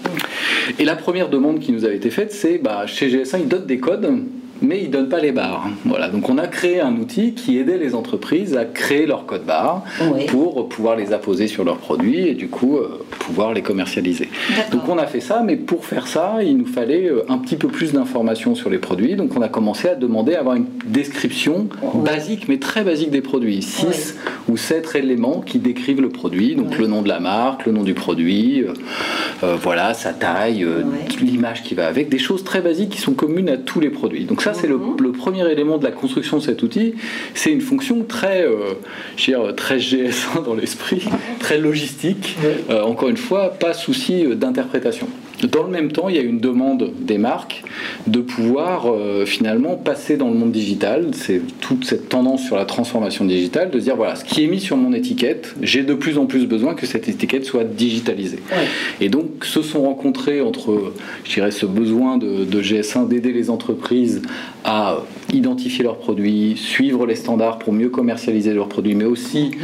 Et 0.77 0.86
la 0.86 0.95
première 0.95 1.29
demande 1.29 1.59
qui 1.59 1.71
nous 1.71 1.86
a 1.86 1.91
été 1.91 2.12
faite, 2.12 2.31
c'est 2.31 2.59
bah, 2.59 2.86
chez 2.86 3.09
GS1, 3.09 3.39
ils 3.41 3.47
donnent 3.47 3.65
des 3.65 3.79
codes 3.79 4.21
mais 4.61 4.81
il 4.83 4.89
donne 4.89 5.09
pas 5.09 5.19
les 5.19 5.31
barres. 5.31 5.67
Voilà, 5.85 6.09
donc 6.09 6.29
on 6.29 6.37
a 6.37 6.47
créé 6.47 6.81
un 6.81 6.95
outil 6.97 7.33
qui 7.33 7.57
aidait 7.57 7.77
les 7.77 7.95
entreprises 7.95 8.55
à 8.57 8.65
créer 8.65 9.05
leur 9.05 9.25
code 9.25 9.45
barre 9.45 9.83
pour 10.27 10.67
pouvoir 10.69 10.95
les 10.95 11.13
apposer 11.13 11.47
sur 11.47 11.63
leurs 11.63 11.77
produits 11.77 12.27
et 12.27 12.33
du 12.33 12.47
coup 12.47 12.77
euh, 12.77 13.03
pouvoir 13.19 13.53
les 13.53 13.61
commercialiser. 13.61 14.29
Donc 14.71 14.87
on 14.87 14.97
a 14.97 15.05
fait 15.05 15.19
ça, 15.19 15.41
mais 15.43 15.55
pour 15.55 15.85
faire 15.85 16.07
ça, 16.07 16.37
il 16.43 16.57
nous 16.57 16.65
fallait 16.65 17.07
euh, 17.07 17.23
un 17.29 17.37
petit 17.37 17.55
peu 17.55 17.67
plus 17.67 17.93
d'informations 17.93 18.55
sur 18.55 18.69
les 18.69 18.77
produits. 18.77 19.15
Donc 19.15 19.35
on 19.35 19.41
a 19.41 19.49
commencé 19.49 19.87
à 19.87 19.95
demander 19.95 20.35
à 20.35 20.39
avoir 20.39 20.55
une 20.55 20.67
description 20.85 21.67
basique, 21.95 22.47
mais 22.47 22.57
très 22.57 22.83
basique 22.83 23.11
des 23.11 23.21
produits. 23.21 23.61
6 23.61 24.17
ou 24.49 24.57
7 24.57 24.95
éléments 24.95 25.41
qui 25.41 25.59
décrivent 25.59 26.01
le 26.01 26.09
produit, 26.09 26.55
donc 26.55 26.77
le 26.77 26.87
nom 26.87 27.01
de 27.01 27.07
la 27.07 27.19
marque, 27.19 27.65
le 27.65 27.71
nom 27.71 27.83
du 27.83 27.93
produit, 27.93 28.63
euh, 29.43 29.55
voilà, 29.61 29.93
sa 29.93 30.13
taille, 30.13 30.65
l'image 31.21 31.63
qui 31.63 31.75
va 31.75 31.87
avec, 31.87 32.09
des 32.09 32.19
choses 32.19 32.43
très 32.43 32.61
basiques 32.61 32.89
qui 32.89 33.01
sont 33.01 33.13
communes 33.13 33.49
à 33.49 33.57
tous 33.57 33.79
les 33.79 33.89
produits. 33.89 34.25
Donc 34.25 34.41
ça, 34.48 34.54
c'est 34.54 34.68
le, 34.68 34.77
mhm. 34.77 35.12
premier 35.12 35.50
élément 35.51 35.77
de 35.77 35.84
la 35.84 35.92
construction 35.92 36.38
de 36.38 36.44
cet 36.44 36.63
outil. 36.63 36.96
C'est 37.34 37.51
une 37.51 37.60
fonction 37.60 38.04
très, 38.04 38.44
euh, 38.44 38.75
dire, 39.18 39.54
très 39.56 39.77
GS1 39.77 40.46
dans 40.46 40.56
l'esprit, 40.56 41.04
très 41.39 41.58
logistique. 41.58 42.38
Euh, 42.70 42.82
encore 42.84 43.10
une 43.10 43.18
fois, 43.18 43.50
pas 43.50 43.74
souci 43.74 44.25
euh, 44.25 44.36
d'interprétation. 44.36 45.10
Dans 45.44 45.63
le 45.63 45.70
même 45.70 45.91
temps, 45.91 46.10
il 46.10 46.15
y 46.15 46.20
a 46.20 46.24
une 46.24 46.39
demande 46.39 46.91
des 47.00 47.20
marques 47.20 47.63
de 48.08 48.22
pouvoir 48.22 48.91
euh, 48.91 49.25
finalement 49.25 49.75
passer 49.75 50.17
dans 50.17 50.29
le 50.29 50.34
monde 50.34 50.51
digital. 50.51 51.10
C'est 51.13 51.41
toute 51.62 51.86
cette 51.86 52.10
tendance 52.10 52.44
sur 52.44 52.56
la 52.56 52.65
transformation 52.65 53.24
digitale, 53.24 53.70
de 53.70 53.79
dire 53.79 53.96
voilà, 53.96 54.15
ce 54.15 54.25
qui 54.25 54.44
est 54.44 54.48
mis 54.48 54.60
sur 54.60 54.77
mon 54.77 54.94
étiquette, 54.94 55.56
j'ai 55.62 55.84
de 55.84 55.94
plus 55.94 56.17
en 56.17 56.25
plus 56.25 56.48
besoin 56.48 56.74
que 56.74 56.88
cette 56.88 57.08
étiquette 57.08 57.46
soit 57.46 57.63
digitalisée. 57.63 58.39
Et 59.00 59.10
donc, 59.10 59.46
se 59.46 59.62
sont 59.62 59.84
rencontrés 59.84 60.41
entre, 60.41 60.94
je 61.24 61.34
dirais, 61.34 61.51
ce 61.51 61.67
besoin 61.67 62.17
de, 62.17 62.46
GS1 62.62 63.08
d'aider 63.08 63.32
les 63.32 63.51
entreprises 63.51 64.24
à 64.63 64.98
identifier 65.32 65.84
leurs 65.84 65.98
produits, 65.98 66.56
suivre 66.58 67.06
les 67.06 67.15
standards 67.15 67.60
pour 67.60 67.74
mieux 67.74 67.89
commercialiser 67.89 68.53
leurs 68.53 68.70
produits, 68.70 68.96
mais 68.96 69.06
aussi 69.06 69.51
mhm. 69.51 69.58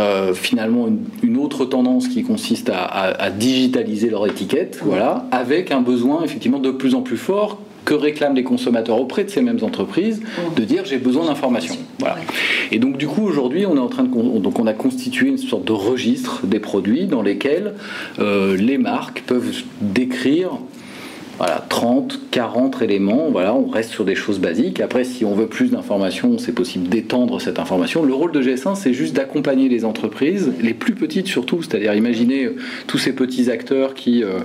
euh, 0.00 0.34
finalement 0.34 0.88
une, 1.22 1.36
autre 1.36 1.64
tendance 1.64 2.08
qui 2.08 2.22
consiste 2.22 2.68
à, 2.68 2.84
à 2.84 3.30
digitaliser 3.30 4.10
leur 4.10 4.26
étiquette. 4.26 4.80
Voilà 4.84 5.19
avec 5.30 5.70
un 5.70 5.80
besoin 5.80 6.22
effectivement 6.22 6.58
de 6.58 6.70
plus 6.70 6.94
en 6.94 7.02
plus 7.02 7.16
fort 7.16 7.58
que 7.84 7.94
réclament 7.94 8.34
les 8.34 8.44
consommateurs 8.44 9.00
auprès 9.00 9.24
de 9.24 9.30
ces 9.30 9.40
mêmes 9.40 9.62
entreprises 9.62 10.22
de 10.54 10.64
dire 10.64 10.84
j'ai 10.84 10.98
besoin 10.98 11.26
d'informations. 11.26 11.76
Voilà. 11.98 12.16
Et 12.70 12.78
donc 12.78 12.98
du 12.98 13.06
coup 13.06 13.22
aujourd'hui 13.22 13.66
on 13.66 13.76
est 13.76 13.80
en 13.80 13.88
train 13.88 14.04
de 14.04 14.38
donc 14.38 14.58
on 14.58 14.66
a 14.66 14.72
constitué 14.72 15.28
une 15.28 15.38
sorte 15.38 15.64
de 15.64 15.72
registre 15.72 16.46
des 16.46 16.60
produits 16.60 17.06
dans 17.06 17.22
lesquels 17.22 17.74
euh, 18.18 18.56
les 18.56 18.78
marques 18.78 19.22
peuvent 19.26 19.62
décrire 19.80 20.50
voilà, 21.40 21.64
30, 21.70 22.20
40 22.30 22.82
éléments, 22.82 23.28
voilà, 23.32 23.54
on 23.54 23.66
reste 23.66 23.88
sur 23.88 24.04
des 24.04 24.14
choses 24.14 24.38
basiques. 24.38 24.78
Après, 24.78 25.04
si 25.04 25.24
on 25.24 25.34
veut 25.34 25.46
plus 25.46 25.70
d'informations, 25.70 26.36
c'est 26.36 26.52
possible 26.52 26.86
d'étendre 26.90 27.40
cette 27.40 27.58
information. 27.58 28.02
Le 28.02 28.12
rôle 28.12 28.30
de 28.30 28.42
GS1, 28.42 28.74
c'est 28.74 28.92
juste 28.92 29.16
d'accompagner 29.16 29.70
les 29.70 29.86
entreprises, 29.86 30.52
les 30.60 30.74
plus 30.74 30.94
petites 30.94 31.28
surtout, 31.28 31.62
c'est-à-dire 31.62 31.94
imaginer 31.94 32.44
euh, 32.44 32.56
tous 32.86 32.98
ces 32.98 33.14
petits 33.14 33.50
acteurs 33.50 33.94
qui, 33.94 34.22
euh, 34.22 34.40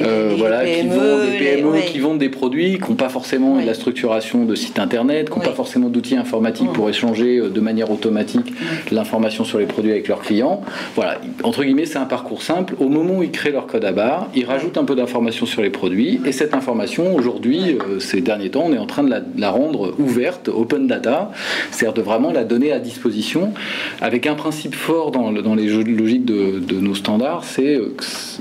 euh, 0.00 0.36
voilà, 0.38 0.64
qui 0.64 0.86
vendent 0.86 1.22
des 1.28 1.38
PME, 1.38 1.80
qui 1.80 1.98
vendent 1.98 2.18
des 2.18 2.28
produits, 2.28 2.78
qui 2.78 2.88
n'ont 2.88 2.94
pas 2.94 3.08
forcément 3.08 3.60
de 3.60 3.66
la 3.66 3.74
structuration 3.74 4.44
de 4.44 4.54
site 4.54 4.78
internet, 4.78 5.30
qui 5.30 5.36
n'ont 5.36 5.44
pas 5.44 5.50
forcément 5.50 5.88
d'outils 5.88 6.16
informatiques 6.16 6.72
pour 6.72 6.88
échanger 6.88 7.40
de 7.40 7.60
manière 7.60 7.90
automatique 7.90 8.52
l'information 8.92 9.42
sur 9.42 9.58
les 9.58 9.66
produits 9.66 9.90
avec 9.90 10.06
leurs 10.06 10.20
clients. 10.20 10.60
Voilà, 10.94 11.20
entre 11.42 11.64
guillemets, 11.64 11.86
c'est 11.86 11.98
un 11.98 12.04
parcours 12.04 12.42
simple. 12.42 12.76
Au 12.78 12.88
moment 12.88 13.18
où 13.18 13.22
ils 13.24 13.32
créent 13.32 13.50
leur 13.50 13.66
code 13.66 13.84
à 13.84 13.90
barre, 13.90 14.28
ils 14.36 14.44
rajoutent 14.44 14.78
un 14.78 14.84
peu 14.84 14.94
d'informations 14.94 15.44
sur 15.44 15.62
les 15.62 15.70
produits 15.70 16.20
et 16.28 16.32
cette 16.32 16.52
information, 16.52 17.16
aujourd'hui, 17.16 17.78
euh, 17.80 18.00
ces 18.00 18.20
derniers 18.20 18.50
temps, 18.50 18.64
on 18.66 18.72
est 18.74 18.78
en 18.78 18.86
train 18.86 19.02
de 19.02 19.14
la, 19.36 19.50
rendre 19.50 19.94
ouverte, 19.98 20.48
open 20.48 20.86
data, 20.86 21.32
c'est-à-dire 21.70 21.94
de 21.94 22.02
vraiment 22.02 22.30
la 22.32 22.44
donner 22.44 22.70
à 22.70 22.78
disposition, 22.78 23.54
avec 24.02 24.26
un 24.26 24.34
principe 24.34 24.74
fort 24.74 25.10
dans, 25.10 25.32
dans 25.32 25.54
les 25.54 25.68
logiques 25.68 26.26
de, 26.26 26.58
de 26.58 26.80
nos 26.80 26.94
standards, 26.94 27.44
c'est 27.44 27.80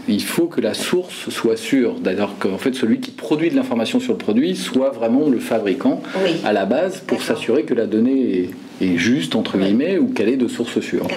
qu'il 0.06 0.22
faut 0.22 0.48
que 0.48 0.60
la 0.60 0.74
source 0.74 1.30
soit 1.30 1.56
sûre. 1.56 1.96
D'ailleurs, 2.02 2.34
qu'en 2.40 2.58
fait, 2.58 2.76
celui 2.76 3.00
qui 3.00 3.12
produit 3.12 3.50
de 3.50 3.56
l'information 3.56 4.02
sur 4.02 4.12
le 4.12 4.20
produit 4.20 4.58
soit 4.58 4.90
vraiment 4.90 5.30
le 5.30 5.40
fabricant 5.40 6.02
à 6.44 6.52
la 6.52 6.66
base 6.66 7.00
pour 7.00 7.22
s'assurer 7.22 7.64
que 7.64 7.74
la 7.74 7.86
donnée 7.86 8.40
est 8.40 8.50
est 8.82 8.98
juste, 8.98 9.36
entre 9.36 9.58
guillemets, 9.58 9.98
ou 9.98 10.08
qu'elle 10.08 10.30
est 10.30 10.38
de 10.38 10.48
source 10.48 10.80
sûre. 10.80 11.08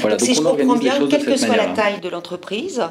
Voilà, 0.00 0.16
donc 0.16 0.26
si 0.26 0.34
je 0.34 0.40
comprends 0.40 0.76
bien, 0.76 0.94
quelle 1.08 1.24
que 1.24 1.36
soit 1.36 1.56
la 1.56 1.68
taille 1.68 2.00
de 2.00 2.08
l'entreprise, 2.08 2.82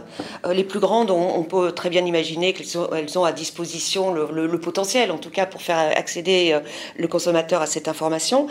euh, 0.45 0.53
les 0.53 0.63
plus 0.63 0.79
grandes, 0.79 1.11
on, 1.11 1.43
peut 1.43 1.71
très 1.71 1.89
bien 1.89 2.05
imaginer 2.05 2.53
qu'elles 2.53 3.17
ont, 3.17 3.23
à 3.25 3.31
disposition 3.31 4.13
le, 4.13 4.59
potentiel, 4.59 5.11
en 5.11 5.17
tout 5.17 5.29
cas 5.29 5.45
pour 5.45 5.61
faire 5.61 5.91
accéder 5.95 6.51
euh, 6.53 6.59
le 6.97 7.07
consommateur 7.07 7.61
à 7.61 7.65
cette 7.65 7.87
information. 7.87 8.47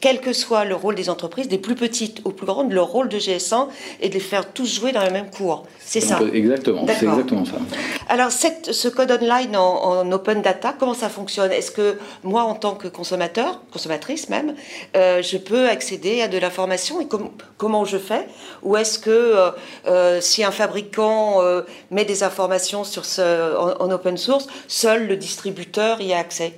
Quel 0.00 0.20
que 0.20 0.32
soit 0.32 0.64
le 0.64 0.74
rôle 0.74 0.94
des 0.94 1.08
entreprises, 1.08 1.48
des 1.48 1.58
plus 1.58 1.74
petites 1.74 2.20
aux 2.24 2.30
plus 2.30 2.46
grandes, 2.46 2.72
leur 2.72 2.88
rôle 2.88 3.08
de 3.08 3.18
GS1 3.18 3.68
est 4.00 4.08
de 4.08 4.14
les 4.14 4.20
faire 4.20 4.52
tous 4.52 4.80
jouer 4.80 4.92
dans 4.92 5.02
la 5.02 5.10
même 5.10 5.30
cour. 5.30 5.66
C'est 5.78 6.00
ça 6.00 6.20
Exactement, 6.32 6.86
c'est 6.86 7.06
exactement 7.06 7.44
ça. 7.44 7.56
Alors, 8.08 8.30
cette, 8.30 8.72
ce 8.72 8.88
code 8.88 9.10
online 9.10 9.56
en, 9.56 10.10
open 10.10 10.42
data, 10.42 10.74
comment 10.78 10.94
ça 10.94 11.08
fonctionne? 11.08 11.52
Est-ce 11.52 11.70
que 11.70 11.96
moi, 12.24 12.42
en 12.42 12.54
tant 12.54 12.74
que 12.74 12.88
consommateur, 12.88 13.60
consommatrice 13.72 14.28
même, 14.28 14.54
euh, 14.96 15.11
euh, 15.12 15.22
je 15.22 15.36
peux 15.36 15.68
accéder 15.68 16.22
à 16.22 16.28
de 16.28 16.38
l'information 16.38 17.00
et 17.00 17.08
comment 17.56 17.84
je 17.84 17.98
fais? 17.98 18.26
Ou 18.62 18.76
est-ce 18.76 18.98
que 18.98 19.10
euh, 19.10 19.50
euh, 19.86 20.20
si 20.20 20.44
un 20.44 20.50
fabricant 20.50 21.40
met 21.90 22.04
des 22.04 22.22
informations 22.22 22.84
sur 22.84 23.04
en, 23.18 23.90
open 23.90 24.16
source, 24.16 24.46
seul 24.68 25.06
le 25.06 25.16
distributeur 25.16 26.00
y 26.00 26.12
a 26.12 26.18
accès? 26.18 26.54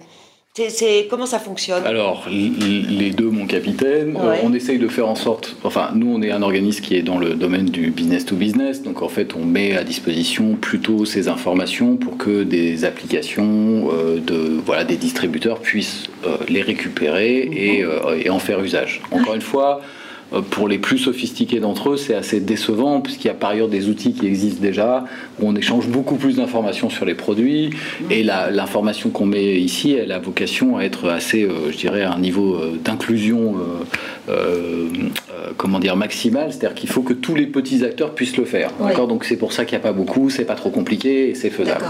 Comment 1.11 1.27
ça 1.27 1.39
fonctionne? 1.39 1.85
Alors, 1.85 2.29
les 2.31 3.11
deux, 3.11 3.29
mon 3.29 3.47
capitaine. 3.47 4.17
on 4.43 4.53
essaye 4.53 4.79
de 4.79 4.89
faire 4.89 5.09
en 5.09 5.15
sorte. 5.15 5.57
Enfin, 5.65 5.91
nous, 5.95 6.13
on 6.13 6.23
est 6.23 6.31
un 6.31 6.43
organisme 6.43 6.85
qui 6.85 6.97
est 6.97 7.03
dans 7.03 7.19
le 7.19 7.35
domaine 7.35 7.67
du 7.67 7.91
business 7.91 8.25
to 8.25 8.37
business. 8.37 8.83
Donc, 8.83 9.03
en 9.03 9.09
fait, 9.09 9.35
on 9.35 9.45
met 9.45 9.77
à 9.77 9.85
disposition 9.85 10.55
plutôt 10.55 11.05
ces 11.05 11.29
informations 11.29 11.97
pour 11.97 12.17
que 12.17 12.43
des 12.43 12.85
applications 12.85 13.89
de, 13.89 14.61
voilà, 14.65 14.85
des 14.85 14.97
distributeurs 14.97 15.61
puissent 15.61 16.09
les 16.49 16.63
récupérer 16.63 17.39
et, 17.39 17.85
et, 18.25 18.31
en 18.31 18.39
faire 18.39 18.63
usage. 18.63 19.03
Encore 19.11 19.35
une 19.35 19.41
fois, 19.41 19.81
euh, 19.81 20.04
pour 20.51 20.69
les 20.69 20.79
plus 20.79 20.99
sophistiqués 20.99 21.61
d'entre 21.61 21.91
eux, 21.91 21.97
c'est 21.97 22.15
assez 22.15 22.41
décevant 22.41 23.01
puisqu'il 23.01 23.29
y 23.29 23.31
a 23.31 23.35
par 23.35 23.51
ailleurs 23.51 23.69
des 23.69 23.89
outils 23.89 24.13
qui 24.13 24.27
existent 24.27 24.61
déjà 24.61 25.05
où 25.41 25.49
on 25.49 25.55
échange 25.55 25.87
beaucoup 25.89 26.17
plus 26.17 26.37
d'informations 26.37 26.91
sur 26.91 27.05
les 27.05 27.15
produits 27.15 27.71
et 28.11 28.23
l'information 28.23 29.11
qu'on 29.11 29.27
met 29.27 29.61
ici, 29.61 29.93
elle 29.93 30.13
a 30.13 30.19
vocation 30.19 30.77
à 30.77 30.83
être 30.83 31.09
assez, 31.09 31.45
euh, 31.45 31.71
je 31.71 31.77
dirais, 31.77 32.03
à 32.03 32.13
un 32.13 32.19
niveau 32.19 32.55
euh, 32.55 32.77
d'inclusion, 32.83 33.57
comment 35.59 35.79
dire, 35.79 35.97
maximal. 35.97 36.51
C'est-à-dire 36.51 36.75
qu'il 36.75 36.89
faut 36.89 37.03
que 37.03 37.13
tous 37.13 37.35
les 37.35 37.47
petits 37.47 37.85
acteurs 37.85 38.15
puissent 38.15 38.37
le 38.37 38.47
faire. 38.47 38.71
D'accord? 38.81 39.07
Donc 39.07 39.25
c'est 39.25 39.37
pour 39.37 39.53
ça 39.53 39.65
qu'il 39.65 39.77
n'y 39.77 39.83
a 39.83 39.87
pas 39.87 39.93
beaucoup, 39.93 40.31
c'est 40.31 40.45
pas 40.45 40.55
trop 40.55 40.71
compliqué 40.71 41.29
et 41.29 41.35
c'est 41.35 41.51
faisable. 41.51 41.85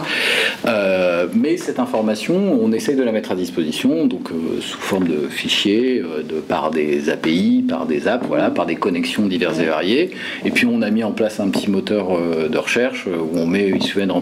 mais 1.34 1.56
cette 1.56 1.78
information, 1.78 2.58
on 2.60 2.72
essaye 2.72 2.96
de 2.96 3.02
la 3.02 3.12
mettre 3.12 3.32
à 3.32 3.36
disposition, 3.36 4.06
donc 4.06 4.30
sous 4.60 4.78
forme 4.78 5.06
de 5.06 5.28
fichiers, 5.28 6.00
de, 6.00 6.40
par 6.40 6.70
des 6.70 7.08
API, 7.08 7.64
par 7.68 7.86
des 7.86 8.08
apps 8.08 8.23
voilà, 8.26 8.50
par 8.50 8.66
des 8.66 8.76
connexions 8.76 9.26
diverses 9.26 9.58
et 9.60 9.66
variées. 9.66 10.10
Et 10.44 10.50
puis 10.50 10.66
on 10.66 10.82
a 10.82 10.90
mis 10.90 11.04
en 11.04 11.12
place 11.12 11.40
un 11.40 11.48
petit 11.48 11.70
moteur 11.70 12.16
euh, 12.16 12.48
de 12.48 12.58
recherche 12.58 13.06
euh, 13.06 13.16
où 13.18 13.38
on 13.38 13.46
met, 13.46 13.78
suffit 13.80 14.06
de 14.06 14.12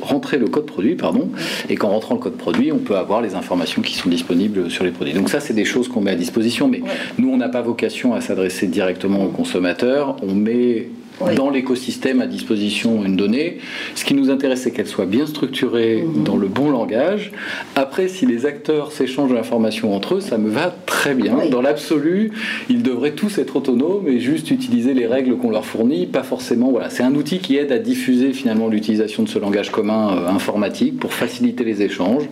rentrer 0.00 0.38
le 0.38 0.48
code 0.48 0.66
produit, 0.66 0.94
pardon, 0.94 1.30
et 1.68 1.74
qu'en 1.76 1.88
rentrant 1.88 2.14
le 2.14 2.20
code 2.20 2.36
produit, 2.36 2.72
on 2.72 2.78
peut 2.78 2.96
avoir 2.96 3.20
les 3.20 3.34
informations 3.34 3.82
qui 3.82 3.94
sont 3.94 4.08
disponibles 4.08 4.70
sur 4.70 4.84
les 4.84 4.90
produits. 4.90 5.12
Donc 5.12 5.28
ça, 5.28 5.40
c'est 5.40 5.54
des 5.54 5.64
choses 5.64 5.88
qu'on 5.88 6.00
met 6.00 6.12
à 6.12 6.16
disposition, 6.16 6.68
mais 6.68 6.82
nous, 7.18 7.30
on 7.30 7.36
n'a 7.36 7.48
pas 7.48 7.62
vocation 7.62 8.14
à 8.14 8.20
s'adresser 8.20 8.66
directement 8.66 9.24
aux 9.24 9.28
consommateurs. 9.28 10.16
On 10.22 10.34
met 10.34 10.88
dans 11.36 11.50
l'écosystème 11.50 12.20
à 12.20 12.26
disposition 12.26 13.04
une 13.04 13.16
donnée. 13.16 13.58
Ce 13.94 14.04
qui 14.04 14.14
nous 14.14 14.30
intéresse, 14.30 14.62
c'est 14.62 14.70
qu'elle 14.70 14.86
soit 14.86 15.06
bien 15.06 15.26
structurée 15.26 16.02
mhm. 16.02 16.24
dans 16.24 16.36
le 16.36 16.48
bon 16.48 16.70
langage. 16.70 17.32
Après, 17.76 18.08
si 18.08 18.26
les 18.26 18.46
acteurs 18.46 18.92
s'échangent 18.92 19.32
l'information 19.32 19.94
entre 19.94 20.16
eux, 20.16 20.20
ça 20.20 20.38
me 20.38 20.48
va 20.48 20.74
très 20.86 21.14
bien. 21.14 21.38
Dans 21.50 21.62
l'absolu, 21.62 22.32
ils 22.68 22.82
devraient 22.82 23.12
tous 23.12 23.38
être 23.38 23.56
autonomes 23.56 24.08
et 24.08 24.20
juste 24.20 24.50
utiliser 24.50 24.94
les 24.94 25.06
règles 25.06 25.36
qu'on 25.36 25.50
leur 25.50 25.64
fournit, 25.64 26.06
pas 26.06 26.22
forcément. 26.22 26.70
Voilà, 26.70 26.90
c'est 26.90 27.02
un 27.02 27.14
outil 27.14 27.38
qui 27.38 27.56
aide 27.56 27.72
à 27.72 27.78
diffuser 27.78 28.32
finalement 28.32 28.68
l'utilisation 28.68 29.22
de 29.22 29.28
ce 29.28 29.38
langage 29.38 29.70
commun 29.70 30.16
euh, 30.16 30.28
informatique 30.28 30.98
pour 30.98 31.12
faciliter 31.12 31.64
les 31.64 31.82
échanges. 31.82 32.24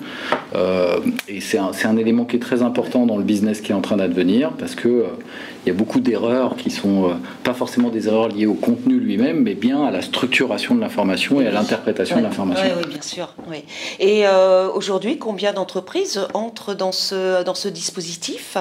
Euh, 0.55 0.99
et 1.29 1.41
c'est 1.41 1.59
un, 1.59 1.71
un, 1.85 1.97
élément 1.97 2.25
qui 2.25 2.37
est 2.37 2.41
très 2.41 2.63
important 2.63 3.07
dans 3.07 3.17
le 3.17 3.25
business 3.25 3.61
qui 3.61 3.73
est 3.73 3.75
en 3.75 3.81
train 3.81 3.97
d'advenir 3.97 4.51
parce 4.59 4.75
que 4.75 4.89
euh, 4.89 5.05
il 5.65 5.69
y 5.69 5.73
a 5.73 5.75
beaucoup 5.75 6.01
d'erreurs 6.01 6.57
qui 6.57 6.71
sont 6.71 7.11
pas 7.45 7.53
forcément 7.53 7.91
des 7.91 8.09
erreurs 8.09 8.29
liées 8.29 8.47
au 8.47 8.55
contenu 8.55 8.78
lui-même, 8.87 9.43
mais 9.43 9.55
bien 9.55 9.85
à 9.85 9.91
la 9.91 10.03
structuration 10.03 10.75
de 10.75 10.81
l'information 10.81 11.41
et 11.41 11.47
à 11.47 11.51
l'interprétation 11.51 12.19
de 12.19 12.23
l'information. 12.23 12.67
Oui, 12.77 12.89
bien 12.89 13.03
sûr. 13.03 13.35
Et 14.01 14.27
euh, 14.27 14.69
aujourd'hui, 14.71 15.19
combien 15.19 15.53
d'entreprises 15.53 16.21
entrent 16.35 16.75
dans 16.75 16.93
ce, 16.93 17.45
dans 17.45 17.55
ce 17.55 17.69
dispositif? 17.69 18.57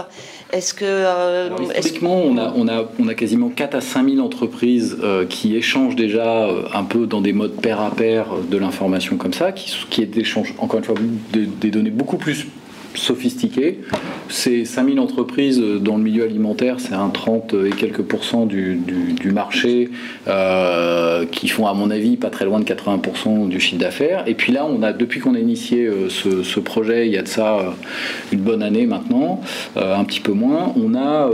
Est-ce 0.52 0.74
que. 0.74 0.86
Euh, 0.86 1.50
historiquement, 1.76 2.18
on, 2.18 2.38
a, 2.38 2.54
on, 2.56 2.68
a, 2.68 2.86
on 3.00 3.08
a 3.08 3.14
quasiment 3.14 3.50
4 3.50 3.76
à 3.76 3.82
5 3.82 4.10
000 4.10 4.26
entreprises 4.26 4.98
qui 5.30 5.56
échangent 5.56 5.96
déjà 5.96 6.48
un 6.74 6.84
peu 6.84 7.08
dans 7.08 7.22
des 7.22 7.34
modes 7.34 7.60
pair 7.62 7.82
à 7.82 7.92
pair 7.92 8.28
de 8.50 8.58
l'information 8.58 9.18
comme 9.18 9.34
ça, 9.34 9.52
qui, 9.52 9.76
qui 9.90 10.08
échangent, 10.16 10.54
encore 10.58 10.80
une 10.80 10.86
fois, 10.86 10.96
des 11.34 11.72
données 11.72 11.92
beaucoup 11.92 12.18
plus 12.18 12.48
sophistiqué. 12.98 13.80
C'est 14.30 14.66
5000 14.66 15.00
entreprises 15.00 15.60
dans 15.60 15.98
le 15.98 16.04
milieu 16.04 16.24
alimentaire, 16.24 16.80
c'est 16.80 16.94
un 16.94 17.10
30 17.10 17.56
et 17.66 17.70
quelques 17.70 18.02
pourcents 18.02 18.46
du, 18.46 18.78
marché 19.32 19.90
euh, 20.28 21.26
qui 21.26 21.48
font 21.48 21.68
à 21.68 21.74
mon 21.74 21.92
avis 21.92 22.18
pas 22.18 22.30
très 22.30 22.46
loin 22.46 22.60
de 22.60 22.66
80% 22.66 23.48
du 23.48 23.60
chiffre 23.60 23.80
d'affaires. 23.80 24.24
Et 24.28 24.34
puis 24.34 24.52
là, 24.52 24.66
on 24.66 24.82
a 24.84 24.94
depuis 24.94 25.20
qu'on 25.20 25.36
a 25.36 25.40
initié 25.40 25.86
euh, 25.86 26.10
ce, 26.10 26.60
projet, 26.60 27.08
il 27.08 27.14
y 27.14 27.18
a 27.18 27.22
de 27.22 27.28
ça 27.28 27.58
euh, 27.58 27.64
une 28.32 28.40
bonne 28.40 28.64
année 28.64 28.86
maintenant, 28.88 29.42
un 29.76 30.04
petit 30.04 30.20
peu 30.20 30.32
moins, 30.32 30.74
on 30.76 30.96
a, 30.96 31.30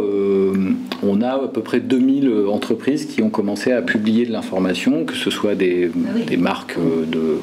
on 1.01 1.21
a 1.21 1.29
à 1.29 1.47
peu 1.47 1.61
près 1.61 1.79
2000 1.79 2.29
entreprises 2.51 3.05
qui 3.05 3.21
ont 3.21 3.29
commencé 3.29 3.71
à 3.71 3.81
publier 3.81 4.25
de 4.25 4.31
l'information, 4.31 5.05
que 5.05 5.15
ce 5.15 5.29
soit 5.29 5.55
des, 5.55 5.89
ah 5.93 6.37
marques 6.37 6.77
de, 6.77 7.39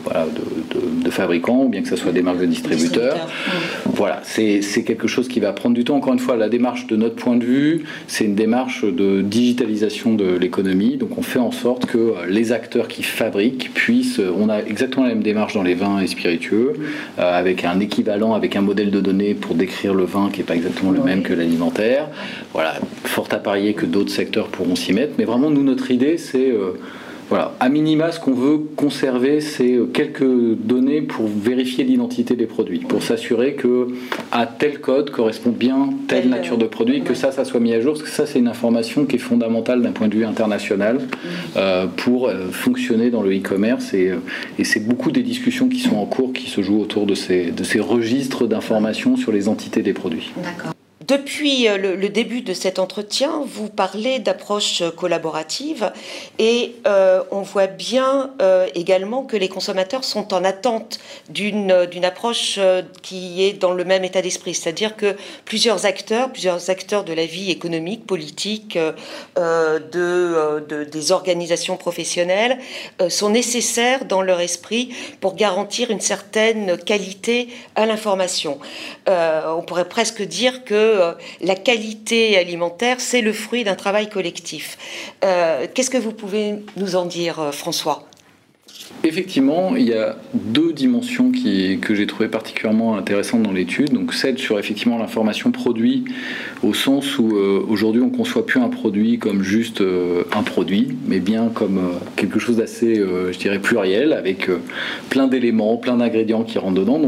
de, 1.04 1.10
fabricants 1.10 1.64
ou 1.64 1.68
bien 1.68 1.82
que 1.82 1.88
ce 1.88 1.96
soit 1.96 2.12
des 2.12 2.22
marques 2.22 2.40
de 2.40 2.46
distributeurs. 2.46 3.16
Voilà, 3.86 4.09
c'est 4.22 4.84
quelque 4.84 5.06
chose 5.06 5.28
qui 5.28 5.40
va 5.40 5.52
prendre 5.52 5.74
du 5.74 5.84
temps. 5.84 5.96
Encore 5.96 6.12
une 6.12 6.18
fois, 6.18 6.36
la 6.36 6.48
démarche 6.48 6.86
de 6.86 6.96
notre 6.96 7.16
point 7.16 7.36
de 7.36 7.44
vue, 7.44 7.84
c'est 8.06 8.24
une 8.24 8.34
démarche 8.34 8.84
de 8.84 9.20
digitalisation 9.22 10.14
de 10.14 10.36
l'économie. 10.36 10.96
Donc 10.96 11.18
on 11.18 11.22
fait 11.22 11.38
en 11.38 11.50
sorte 11.50 11.86
que 11.86 11.98
euh, 11.98 12.26
les 12.28 12.52
acteurs 12.52 12.88
qui 12.88 13.02
fabriquent 13.02 13.70
puissent... 13.74 14.20
Euh, 14.20 14.32
on 14.36 14.48
a 14.48 14.58
exactement 14.58 15.06
la 15.06 15.14
même 15.14 15.22
démarche 15.22 15.54
dans 15.54 15.62
les 15.62 15.74
vins 15.74 16.00
et 16.00 16.06
spiritueux, 16.06 16.74
euh, 17.18 17.38
avec 17.38 17.64
un 17.64 17.80
équivalent, 17.80 18.34
avec 18.34 18.56
un 18.56 18.60
modèle 18.60 18.90
de 18.90 19.00
données 19.00 19.34
pour 19.34 19.54
décrire 19.54 19.94
le 19.94 20.04
vin 20.04 20.30
qui 20.32 20.38
n'est 20.38 20.46
pas 20.46 20.56
exactement 20.56 20.90
le 20.90 21.02
même 21.02 21.22
que 21.22 21.32
l'alimentaire. 21.32 22.08
Voilà, 22.52 22.74
fort 23.04 23.28
à 23.30 23.36
parier 23.36 23.74
que 23.74 23.86
d'autres 23.86 24.12
secteurs 24.12 24.48
pourront 24.48 24.76
s'y 24.76 24.92
mettre. 24.92 25.14
Mais 25.18 25.24
vraiment, 25.24 25.50
nous, 25.50 25.62
notre 25.62 25.90
idée, 25.90 26.16
c'est... 26.18 26.52
Voilà, 27.30 27.54
à 27.60 27.68
minima, 27.68 28.10
ce 28.10 28.18
qu'on 28.18 28.34
veut 28.34 28.58
conserver, 28.74 29.40
c'est 29.40 29.74
euh, 29.74 29.86
quelques 29.86 30.24
données 30.24 31.00
pour 31.00 31.28
vérifier 31.28 31.84
l'identité 31.84 32.34
des 32.34 32.46
produits, 32.46 32.80
pour 32.80 33.04
s'assurer 33.04 33.54
que 33.54 33.86
à 34.32 34.46
tel 34.46 34.80
code 34.80 35.10
correspond 35.10 35.50
bien 35.50 35.90
telle 36.08 36.28
nature 36.28 36.58
de 36.58 36.66
produit, 36.66 37.02
que 37.02 37.14
ça, 37.14 37.30
ça 37.30 37.44
soit 37.44 37.60
mis 37.60 37.72
à 37.72 37.80
jour, 37.80 37.92
parce 37.92 38.02
que 38.02 38.10
ça, 38.10 38.26
c'est 38.26 38.40
une 38.40 38.48
information 38.48 39.04
qui 39.04 39.14
est 39.14 39.20
fondamentale 39.20 39.80
d'un 39.80 39.92
point 39.92 40.08
de 40.08 40.16
vue 40.16 40.24
international 40.24 40.96
mm. 40.96 41.28
euh, 41.56 41.86
pour 41.86 42.26
euh, 42.26 42.48
fonctionner 42.50 43.10
dans 43.10 43.22
le 43.22 43.30
e-commerce. 43.36 43.94
Et, 43.94 44.10
et 44.58 44.64
c'est 44.64 44.80
beaucoup 44.80 45.12
des 45.12 45.22
discussions 45.22 45.68
qui 45.68 45.78
sont 45.78 45.98
en 45.98 46.06
cours, 46.06 46.32
qui 46.32 46.50
se 46.50 46.62
jouent 46.62 46.80
autour 46.80 47.06
de 47.06 47.14
ces, 47.14 47.52
de 47.52 47.62
ces 47.62 47.78
registres 47.78 48.48
d'informations 48.48 49.16
sur 49.16 49.30
les 49.30 49.46
entités 49.46 49.82
des 49.82 49.92
produits. 49.92 50.32
D'accord. 50.36 50.74
Depuis 51.10 51.66
euh, 51.66 51.76
le, 51.76 52.08
début 52.08 52.40
de 52.40 52.54
cet 52.54 52.78
entretien, 52.78 53.42
vous 53.44 53.68
parlez 53.68 54.20
d'approche 54.20 54.84
collaborative 54.96 55.90
et 56.38 56.76
euh, 56.86 57.24
on 57.32 57.40
voit 57.42 57.66
bien 57.66 58.30
euh, 58.40 58.68
également 58.76 59.24
que 59.24 59.36
les 59.36 59.48
consommateurs 59.48 60.04
sont 60.04 60.32
en 60.32 60.44
attente 60.44 61.00
d'une 61.28 61.72
approche 62.04 62.60
qui 63.02 63.42
est 63.42 63.54
dans 63.54 63.72
le 63.72 63.84
même 63.84 64.04
état 64.04 64.22
d'esprit, 64.22 64.54
c'est-à-dire 64.54 64.94
que 64.94 65.16
plusieurs 65.44 65.84
acteurs, 65.84 66.30
plusieurs 66.30 66.70
acteurs 66.70 67.02
de 67.02 67.12
la 67.12 67.26
vie 67.26 67.50
économique, 67.50 68.06
politique, 68.06 68.78
de, 69.36 70.84
des 70.84 71.12
organisations 71.12 71.76
professionnelles 71.76 72.58
sont 73.08 73.30
nécessaires 73.30 74.04
dans 74.04 74.22
leur 74.22 74.40
esprit 74.40 74.94
pour 75.20 75.34
garantir 75.34 75.90
une 75.90 76.00
certaine 76.00 76.76
qualité 76.78 77.48
à 77.74 77.86
l'information. 77.86 78.58
on 79.06 79.62
pourrait 79.62 79.88
presque 79.88 80.22
dire 80.22 80.64
que 80.64 80.99
euh, 81.00 81.12
la 81.40 81.54
qualité 81.54 82.36
alimentaire, 82.36 83.00
c'est 83.00 83.20
le 83.20 83.32
fruit 83.32 83.64
d'un 83.64 83.74
travail 83.74 84.08
collectif. 84.08 84.78
Euh, 85.24 85.66
qu'est-ce 85.72 85.90
que 85.90 85.98
vous 85.98 86.12
pouvez 86.12 86.54
nous 86.76 86.96
en 86.96 87.06
dire, 87.06 87.40
euh, 87.40 87.52
François? 87.52 88.06
Effectivement, 89.04 89.76
il 89.76 89.88
y 89.88 89.94
a 89.94 90.16
deux 90.34 90.72
dimensions 90.72 91.30
que 91.32 91.94
j'ai 91.94 92.06
trouvées 92.06 92.28
particulièrement 92.28 92.96
intéressantes 92.96 93.42
dans 93.42 93.52
l'étude. 93.52 93.92
Donc, 93.92 94.12
celle 94.12 94.36
sur 94.36 94.58
effectivement 94.58 94.98
l'information 94.98 95.52
produit, 95.52 96.04
au 96.62 96.74
sens 96.74 97.18
où 97.18 97.36
aujourd'hui 97.68 98.02
on 98.02 98.10
conçoit 98.10 98.44
plus 98.44 98.60
un 98.60 98.68
produit 98.68 99.18
comme 99.18 99.42
juste 99.42 99.82
un 100.32 100.42
produit, 100.42 100.88
mais 101.06 101.20
bien 101.20 101.50
comme 101.54 102.00
quelque 102.16 102.40
chose 102.40 102.56
d'assez, 102.56 102.96
je 102.96 103.38
dirais, 103.38 103.60
pluriel, 103.60 104.12
avec 104.12 104.50
plein 105.08 105.28
d'éléments, 105.28 105.76
plein 105.76 105.96
d'ingrédients 105.96 106.42
qui 106.42 106.58
rentrent 106.58 106.80
dedans. 106.80 107.00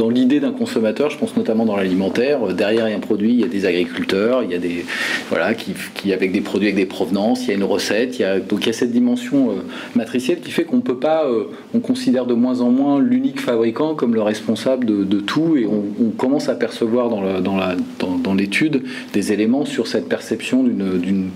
Dans 0.00 0.08
l'idée 0.08 0.40
d'un 0.40 0.52
consommateur, 0.52 1.10
je 1.10 1.18
pense 1.18 1.36
notamment 1.36 1.66
dans 1.66 1.76
l'alimentaire, 1.76 2.42
euh, 2.42 2.52
derrière 2.54 2.86
un 2.86 3.00
produit, 3.00 3.32
il 3.34 3.40
y 3.40 3.44
a 3.44 3.48
des 3.48 3.66
agriculteurs, 3.66 4.42
il 4.42 4.50
y 4.50 4.54
a 4.54 4.58
des 4.58 4.86
voilà 5.28 5.52
qui, 5.52 5.74
avec 6.10 6.32
des 6.32 6.40
produits 6.40 6.68
avec 6.68 6.76
des 6.76 6.86
provenances, 6.86 7.42
il 7.44 7.48
y 7.48 7.50
a 7.50 7.54
une 7.54 7.64
recette, 7.64 8.18
il 8.18 8.22
y 8.22 8.24
a, 8.24 8.40
donc 8.40 8.62
il 8.62 8.68
y 8.68 8.70
a 8.70 8.72
cette 8.72 8.92
dimension 8.92 9.50
euh, 9.50 9.54
matricielle 9.94 10.40
qui 10.40 10.52
fait 10.52 10.64
qu'on 10.64 10.80
peut 10.80 10.96
pas, 10.96 11.26
euh, 11.26 11.50
on 11.74 11.80
considère 11.80 12.24
de 12.24 12.32
moins 12.32 12.62
en 12.62 12.70
moins 12.70 12.98
l'unique 12.98 13.40
fabricant 13.40 13.94
comme 13.94 14.14
le 14.14 14.22
responsable 14.22 14.86
de, 14.86 15.20
tout 15.20 15.56
et 15.58 15.66
on, 15.66 16.10
commence 16.16 16.48
à 16.48 16.54
percevoir 16.54 17.10
dans, 17.10 18.34
l'étude 18.34 18.82
des 19.12 19.32
éléments 19.32 19.66
sur 19.66 19.86
cette 19.86 20.08
perception 20.08 20.62
d'une, 20.62 21.30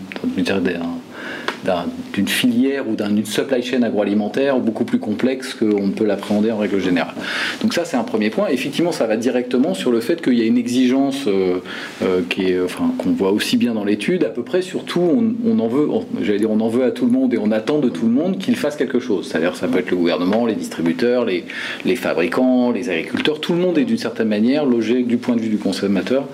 d'une, 2.12 2.29
filière 2.29 2.88
ou 2.88 2.96
d'une 2.96 3.24
supply 3.24 3.62
chain 3.62 3.83
agroalimentaire 3.83 4.59
beaucoup 4.59 4.85
plus 4.85 4.98
complexe 4.98 5.55
qu'on 5.55 5.90
peut 5.90 6.05
l'appréhender 6.05 6.50
en 6.50 6.59
règle 6.59 6.81
générale. 6.81 7.14
Donc 7.62 7.74
ça 7.74 7.85
c'est 7.85 7.96
un 7.96 8.05
premier 8.05 8.31
point. 8.31 8.48
Effectivement 8.48 8.92
ça 8.92 9.07
va 9.07 9.16
directement 9.16 9.74
sur 9.74 9.90
le 9.90 10.00
fait 10.00 10.22
qu'il 10.22 10.35
y 10.35 10.42
a 10.42 10.46
une 10.46 10.59
exigence 10.59 11.27
euh, 11.27 11.59
euh, 12.03 12.20
qui 12.29 12.53
qu'on 12.98 13.11
voit 13.11 13.33
aussi 13.33 13.57
bien 13.57 13.74
dans 13.74 13.85
l'étude, 13.85 14.24
à 14.24 14.29
peu 14.29 14.42
près 14.42 14.62
surtout 14.62 15.35
on, 15.46 15.59
en 15.59 15.68
veut, 15.68 15.88
j'allais 16.22 16.38
dire 16.38 16.50
on 16.50 16.61
en 16.61 16.68
veut 16.68 16.85
à 16.85 16.90
tout 16.90 17.07
le 17.07 17.12
monde 17.12 17.33
et 17.35 17.38
on 17.38 17.50
attend 17.50 17.79
de 17.79 17.88
tout 17.88 18.07
le 18.07 18.12
monde 18.12 18.38
qu'il 18.38 18.57
fasse 18.57 18.77
quelque 18.77 19.00
chose. 19.00 19.29
C'est-à-dire 19.29 19.57
ça 19.57 19.68
peut 19.68 19.79
être 19.79 19.90
le 19.90 19.96
gouvernement, 19.96 20.46
les 20.46 20.55
distributeurs, 20.55 21.24
les, 21.24 21.44
les 21.85 21.96
fabricants, 21.96 22.70
les 22.70 22.90
agriculteurs, 22.90 23.40
tout 23.40 23.53
le 23.53 23.59
monde 23.59 23.79
est 23.79 23.85
d'une 23.85 23.98
certaine 23.98 24.29
manière 24.29 24.64
logé 24.64 25.03
du 25.03 25.16
point 25.16 25.37
de 25.37 25.40
vue 25.40 25.48
du 25.48 25.59
consommateur 25.59 26.27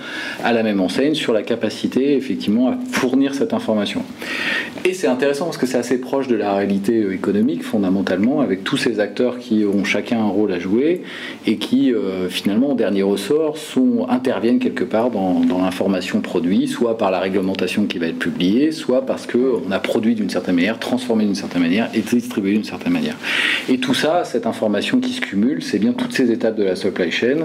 à 0.42 0.52
la 0.52 0.62
même 0.62 0.80
enseigne 0.80 1.14
sur 1.14 1.32
la 1.32 1.42
capacité 1.42 2.16
effectivement 2.16 2.68
à 2.68 2.78
fournir 2.90 3.34
cette 3.34 3.52
information. 3.52 4.02
Et 4.84 4.94
c'est 4.94 5.06
intéressant 5.20 5.44
parce 5.44 5.58
que 5.58 5.66
c'est 5.66 5.76
assez 5.76 5.98
proche 5.98 6.28
de 6.28 6.34
la 6.34 6.54
réalité 6.54 7.02
euh, 7.02 7.12
économique 7.12 7.62
fondamentalement, 7.62 8.40
avec 8.40 8.64
tous 8.64 8.78
ces 8.78 9.00
acteurs 9.00 9.38
qui 9.38 9.66
ont 9.66 9.84
chacun 9.84 10.18
un 10.18 10.28
rôle 10.28 10.50
à 10.50 10.58
jouer 10.58 11.02
et 11.46 11.58
qui 11.58 11.92
euh, 11.92 12.30
finalement, 12.30 12.70
en 12.70 12.74
dernier 12.74 13.02
ressort, 13.02 13.58
sont, 13.58 14.06
interviennent 14.08 14.58
quelque 14.58 14.82
part 14.82 15.10
dans, 15.10 15.42
l'information 15.62 16.22
produit, 16.22 16.68
soit 16.68 16.96
par 16.96 17.10
la 17.10 17.20
réglementation 17.20 17.84
qui 17.84 17.98
va 17.98 18.06
être 18.06 18.18
publiée, 18.18 18.72
soit 18.72 19.04
parce 19.04 19.26
qu'on 19.26 19.70
a 19.70 19.78
produit 19.78 20.14
d'une 20.14 20.30
certaine 20.30 20.54
manière, 20.54 20.78
transformé 20.78 21.26
d'une 21.26 21.34
certaine 21.34 21.60
manière 21.60 21.90
et 21.92 22.00
distribué 22.00 22.52
d'une 22.52 22.64
certaine 22.64 22.94
manière. 22.94 23.16
Et 23.68 23.76
tout 23.76 23.92
ça, 23.92 24.24
cette 24.24 24.46
information 24.46 25.00
qui 25.00 25.12
se 25.12 25.20
cumule, 25.20 25.62
c'est 25.62 25.78
bien 25.78 25.92
toutes 25.92 26.14
ces 26.14 26.30
étapes 26.30 26.56
de 26.56 26.64
la 26.64 26.76
supply 26.76 27.10
chain, 27.10 27.44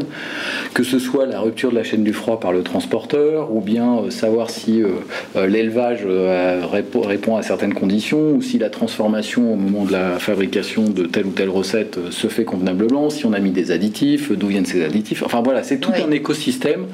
que 0.74 0.84
ce 0.84 0.98
soit 0.98 1.26
la 1.26 1.42
rupture 1.42 1.72
de 1.72 1.76
la 1.76 1.84
chaîne 1.84 2.06
du 2.06 2.14
froid 2.14 2.40
par 2.40 2.54
le 2.54 2.64
transporteur, 2.64 3.54
ou 3.54 3.60
bien 3.60 3.98
euh, 3.98 4.10
savoir 4.12 4.50
si 4.50 4.82
l'élevage 5.36 6.06
répond 6.06 7.36
à 7.36 7.42
certaines 7.42 7.65
conditions, 7.74 8.32
ou 8.32 8.42
si 8.42 8.58
la 8.58 8.70
transformation 8.70 9.54
au 9.54 9.56
moment 9.56 9.86
de 9.86 9.92
la 9.92 10.20
fabrication 10.20 10.90
de 10.90 11.06
telle 11.06 11.26
ou 11.26 11.32
telle 11.32 11.50
recette 11.50 11.98
euh, 11.98 12.12
se 12.12 12.28
fait 12.28 12.46
convenablement, 12.46 13.10
si 13.10 13.26
on 13.26 13.34
a 13.34 13.40
mis 13.40 13.52
des 13.52 13.72
additifs, 13.72 14.32
d'où 14.32 14.48
viennent 14.48 14.66
ces 14.66 14.84
additifs. 14.84 15.24
Enfin 15.24 15.42
voilà, 15.42 15.64
c'est 15.64 15.80
tout 15.80 15.92
un 15.92 16.12
écosystème. 16.12 16.86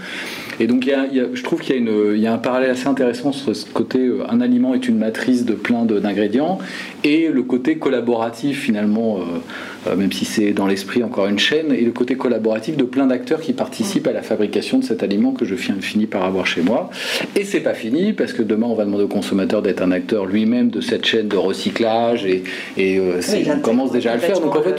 Et 0.62 0.68
donc 0.68 0.88
je 0.88 1.44
trouve 1.44 1.60
qu'il 1.60 1.90
y, 2.18 2.28
a 2.28 2.34
un 2.34 2.38
parallèle 2.38 2.70
assez 2.70 2.88
intéressant 2.88 3.32
sur 3.32 3.56
ce 3.56 3.66
côté, 3.66 4.00
euh, 4.00 4.24
un 4.30 4.42
aliment 4.42 4.76
est 4.76 4.88
une 4.88 4.98
matrice 4.98 5.44
de 5.44 5.54
plein 5.54 5.86
d'ingrédients, 5.86 6.60
et 7.04 7.30
le 7.30 7.42
côté 7.44 7.78
collaboratif 7.78 8.62
finalement. 8.62 9.18
Euh, 9.18 9.40
euh, 9.88 9.96
même 9.96 10.12
si 10.12 10.26
c'est 10.26 10.52
dans 10.52 10.68
l'esprit 10.68 11.04
encore 11.04 11.26
une 11.26 11.40
chaîne, 11.40 11.72
et 11.72 11.82
le 11.82 11.92
côté 11.92 12.16
collaboratif 12.16 12.78
de 12.78 12.84
plein 12.84 13.08
d'acteurs 13.08 13.42
qui 13.42 13.54
participent 13.54 14.06
à 14.06 14.12
la 14.12 14.22
fabrication 14.22 14.78
de 14.78 14.84
cet 14.84 15.02
aliment 15.02 15.32
que 15.32 15.44
je 15.44 15.56
finis 15.56 16.06
par 16.06 16.24
avoir 16.24 16.46
chez 16.46 16.62
moi. 16.62 16.92
Et 17.36 17.44
c'est 17.44 17.62
pas 17.62 17.74
fini, 17.74 18.14
parce 18.14 18.34
que 18.34 18.44
demain 18.44 18.68
on 18.68 18.76
va 18.76 18.86
demander 18.86 19.06
au 19.06 19.08
consommateur 19.08 19.64
d'être 19.64 19.82
un 19.82 19.92
acteur 19.92 20.28
lui-même 20.28 20.70
de 20.70 20.82
cette 20.82 21.06
chaîne 21.06 21.28
de 21.28 21.38
recyclage, 21.38 22.26
et, 22.26 22.44
euh, 22.78 23.20
on 23.56 23.60
commence 23.60 23.92
déjà 23.92 24.12
à 24.12 24.16
le 24.16 24.22
faire. 24.22 24.40
Donc 24.40 24.56
en 24.56 24.62
fait, 24.62 24.76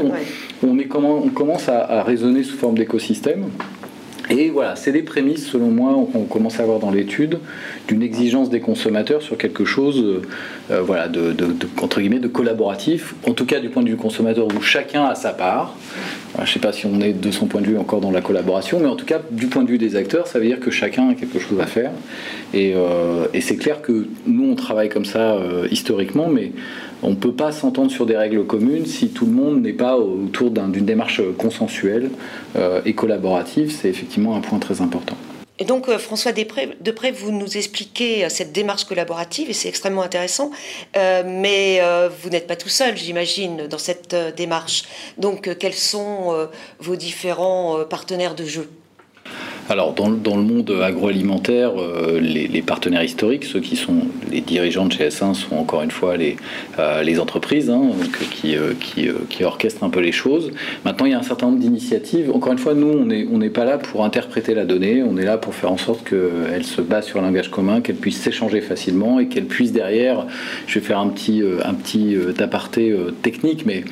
on, 0.63 0.79
est 0.79 0.85
comment, 0.85 1.17
on 1.17 1.31
commence 1.31 1.69
à, 1.69 1.81
à 1.81 2.03
raisonner 2.05 2.45
sous 2.45 2.57
forme 2.57 2.77
d'écosystème. 2.77 3.47
Et 4.31 4.51
voilà, 4.51 4.77
c'est 4.77 4.93
des 4.93 5.03
prémices, 5.03 5.47
selon 5.47 5.69
moi, 5.69 5.95
qu'on 6.13 6.25
commence 6.25 6.61
à 6.61 6.63
avoir 6.63 6.79
dans 6.79 6.91
l'étude, 6.91 7.39
d'une 7.89 8.03
exigence 8.03 8.51
des 8.51 8.61
consommateurs 8.61 9.21
sur 9.21 9.37
quelque 9.37 9.65
chose, 9.65 10.23
euh, 10.71 10.81
voilà, 10.81 11.09
de, 11.09 11.35
entre 11.81 12.01
guillemets, 12.01 12.21
de 12.21 12.29
collaboratif, 12.29 13.15
en 13.27 13.33
tout 13.33 13.47
cas 13.47 13.59
du 13.61 13.69
point 13.69 13.83
de 13.83 13.91
vue 13.91 13.97
consommateur, 13.97 14.47
où 14.47 14.61
chacun 14.63 15.05
a 15.05 15.15
sa 15.15 15.31
part. 15.31 15.77
je 16.37 16.43
ne 16.43 16.47
sais 16.47 16.61
pas 16.61 16.73
si 16.73 16.87
on 16.87 17.01
est 17.01 17.13
de 17.13 17.31
son 17.31 17.47
point 17.47 17.61
de 17.61 17.67
vue 17.67 17.79
encore 17.79 18.01
dans 18.01 18.13
la 18.13 18.21
collaboration, 18.21 18.79
mais 18.81 18.89
en 18.89 18.97
tout 18.97 19.07
cas, 19.07 19.21
du 19.31 19.49
point 19.49 19.65
de 19.65 19.69
vue 19.69 19.79
des 19.79 19.97
acteurs, 19.97 20.27
ça 20.27 20.39
veut 20.39 20.47
dire 20.47 20.61
que 20.61 20.71
chacun 20.71 21.11
a 21.11 21.15
quelque 21.15 21.39
chose 21.41 21.61
à 21.61 21.67
faire. 21.67 21.91
Et, 22.55 22.75
euh, 22.75 23.27
c'est 23.41 23.57
clair 23.57 23.83
que 23.83 24.07
nous, 24.27 24.51
on 24.51 24.55
travaille 24.55 24.89
comme 24.89 25.05
ça 25.05 25.33
euh, 25.33 25.67
historiquement, 25.71 26.29
mais 26.29 26.53
on 27.03 27.11
ne 27.11 27.15
peut 27.17 27.35
pas 27.35 27.53
s'entendre 27.53 27.91
sur 27.91 28.07
des 28.07 28.17
règles 28.17 28.47
communes 28.47 28.87
si 28.87 29.11
tout 29.11 29.27
le 29.27 29.33
monde 29.33 29.63
n'est 29.63 29.73
pas 29.73 29.97
autour 29.97 30.51
d'une 30.51 30.85
démarche 30.85 31.21
consensuelle 31.37 32.11
euh, 32.57 32.81
et 32.85 32.95
collaborative. 32.95 33.73
C'est 33.73 33.89
effectivement 33.89 34.37
un 34.37 34.41
point 34.41 34.59
très 34.59 34.81
important. 34.81 35.17
Et 35.59 35.65
donc, 35.65 35.89
euh, 35.89 35.99
François 35.99 36.33
Depré, 36.33 37.11
vous 37.13 37.31
nous 37.31 37.57
expliquez 37.57 38.25
euh, 38.25 38.29
cette 38.29 38.53
démarche 38.53 38.85
collaborative 38.85 39.51
et 39.51 39.53
c'est 39.53 39.69
extrêmement 39.69 40.03
intéressant. 40.03 40.51
mais 40.95 41.81
vous 42.23 42.31
n'êtes 42.31 42.47
pas 42.47 42.57
tout 42.57 42.69
seul, 42.69 42.97
j'imagine, 42.97 43.67
dans 43.67 43.79
cette 43.79 44.15
démarche. 44.37 44.85
Donc, 45.19 45.57
quels 45.59 45.75
sont 45.75 46.49
vos 46.79 46.97
différents 46.97 47.85
partenaires 47.89 48.35
de 48.35 48.45
jeu? 48.45 48.69
Alors, 49.73 49.95
dans, 49.95 50.37
le 50.37 50.43
monde 50.43 50.71
agroalimentaire, 50.83 51.73
les, 52.21 52.47
les, 52.47 52.61
partenaires 52.61 53.03
historiques, 53.03 53.45
ceux 53.45 53.61
qui 53.61 53.77
sont 53.77 54.03
les 54.31 54.43
dirigeants 54.43 54.85
de 54.85 54.93
chez 54.93 55.09
S1, 55.09 55.33
sont 55.33 55.57
encore 55.57 55.81
une 55.81 55.91
fois 55.91 56.19
les, 56.19 56.37
les 57.03 57.19
entreprises 57.19 57.71
hein, 57.71 57.81
donc, 57.81 58.19
qui, 58.33 59.43
orchestrent 59.43 59.83
un 59.83 59.89
peu 59.89 60.01
les 60.01 60.13
choses. 60.13 60.51
Maintenant, 60.85 61.07
il 61.07 61.13
y 61.13 61.15
a 61.15 61.19
un 61.19 61.23
certain 61.23 61.47
nombre 61.47 61.59
d'initiatives. 61.59 62.31
Encore 62.35 62.53
une 62.53 62.59
fois, 62.59 62.75
nous, 62.75 62.87
on 62.87 63.39
n'est 63.39 63.49
pas 63.49 63.65
là 63.65 63.79
pour 63.79 64.05
interpréter 64.05 64.53
la 64.53 64.67
donnée, 64.67 65.03
on 65.03 65.17
est 65.17 65.25
là 65.25 65.39
pour 65.39 65.55
faire 65.55 65.73
en 65.73 65.79
sorte 65.79 66.07
qu'elle 66.07 66.65
se 66.65 66.83
base 66.83 67.07
sur 67.07 67.21
un 67.21 67.23
langage 67.23 67.51
commun, 67.51 67.81
qu'elle 67.81 67.97
puisse 67.97 68.21
s'échanger 68.21 68.61
facilement 68.61 69.21
et 69.21 69.29
qu'elle 69.29 69.47
puisse 69.47 69.73
derrière, 69.73 70.27
je 70.67 70.81
vais 70.81 70.85
faire 70.85 70.99
un 70.99 71.09
petit, 71.09 71.43
un 71.65 71.73
petit 71.73 72.19
aparté 72.41 72.95
technique, 73.23 73.65
mais 73.65 73.85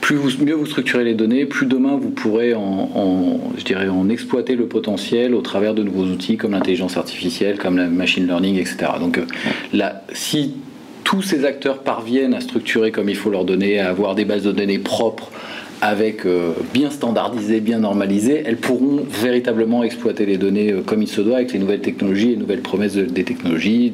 plus 0.00 0.16
vous, 0.16 0.30
mieux 0.42 0.54
vous 0.54 0.66
structurez 0.66 1.04
les 1.04 1.14
données, 1.14 1.44
plus 1.44 1.66
demain 1.66 1.98
vous 2.00 2.10
pourrez 2.10 2.54
je 3.58 3.64
dirais, 3.64 3.88
en 3.88 4.08
exploiter 4.08 4.54
le 4.54 4.66
potentiel 4.66 5.25
au 5.34 5.42
travers 5.42 5.74
de 5.74 5.82
nouveaux 5.82 6.04
outils 6.04 6.36
comme 6.36 6.52
l'intelligence 6.52 6.96
artificielle, 6.96 7.58
comme 7.58 7.76
la 7.76 7.86
machine 7.86 8.26
learning, 8.26 8.56
etc. 8.56 8.86
Donc 9.00 9.18
euh, 9.18 9.26
là, 9.72 10.02
si 10.12 10.54
tous 11.06 11.22
ces 11.22 11.44
acteurs 11.44 11.78
parviennent 11.84 12.34
à 12.34 12.40
structurer 12.40 12.90
comme 12.90 13.08
il 13.08 13.14
faut 13.14 13.30
leurs 13.30 13.44
données, 13.44 13.78
à 13.78 13.90
avoir 13.90 14.16
des 14.16 14.24
bases 14.24 14.42
de 14.42 14.50
données 14.50 14.80
propres, 14.80 15.30
avec 15.80 16.24
euh, 16.24 16.52
bien 16.72 16.90
standardisées, 16.90 17.60
bien 17.60 17.80
normalisées, 17.80 18.42
elles 18.46 18.56
pourront 18.56 19.04
véritablement 19.08 19.82
exploiter 19.84 20.24
les 20.24 20.38
données 20.38 20.72
euh, 20.72 20.82
comme 20.82 21.02
il 21.02 21.08
se 21.08 21.20
doit 21.20 21.36
avec 21.36 21.52
les 21.52 21.58
nouvelles 21.58 21.80
technologies 21.80 22.32
et 22.32 22.36
nouvelles 22.36 22.62
promesses 22.62 22.94
des 22.96 23.24
technologies, 23.24 23.92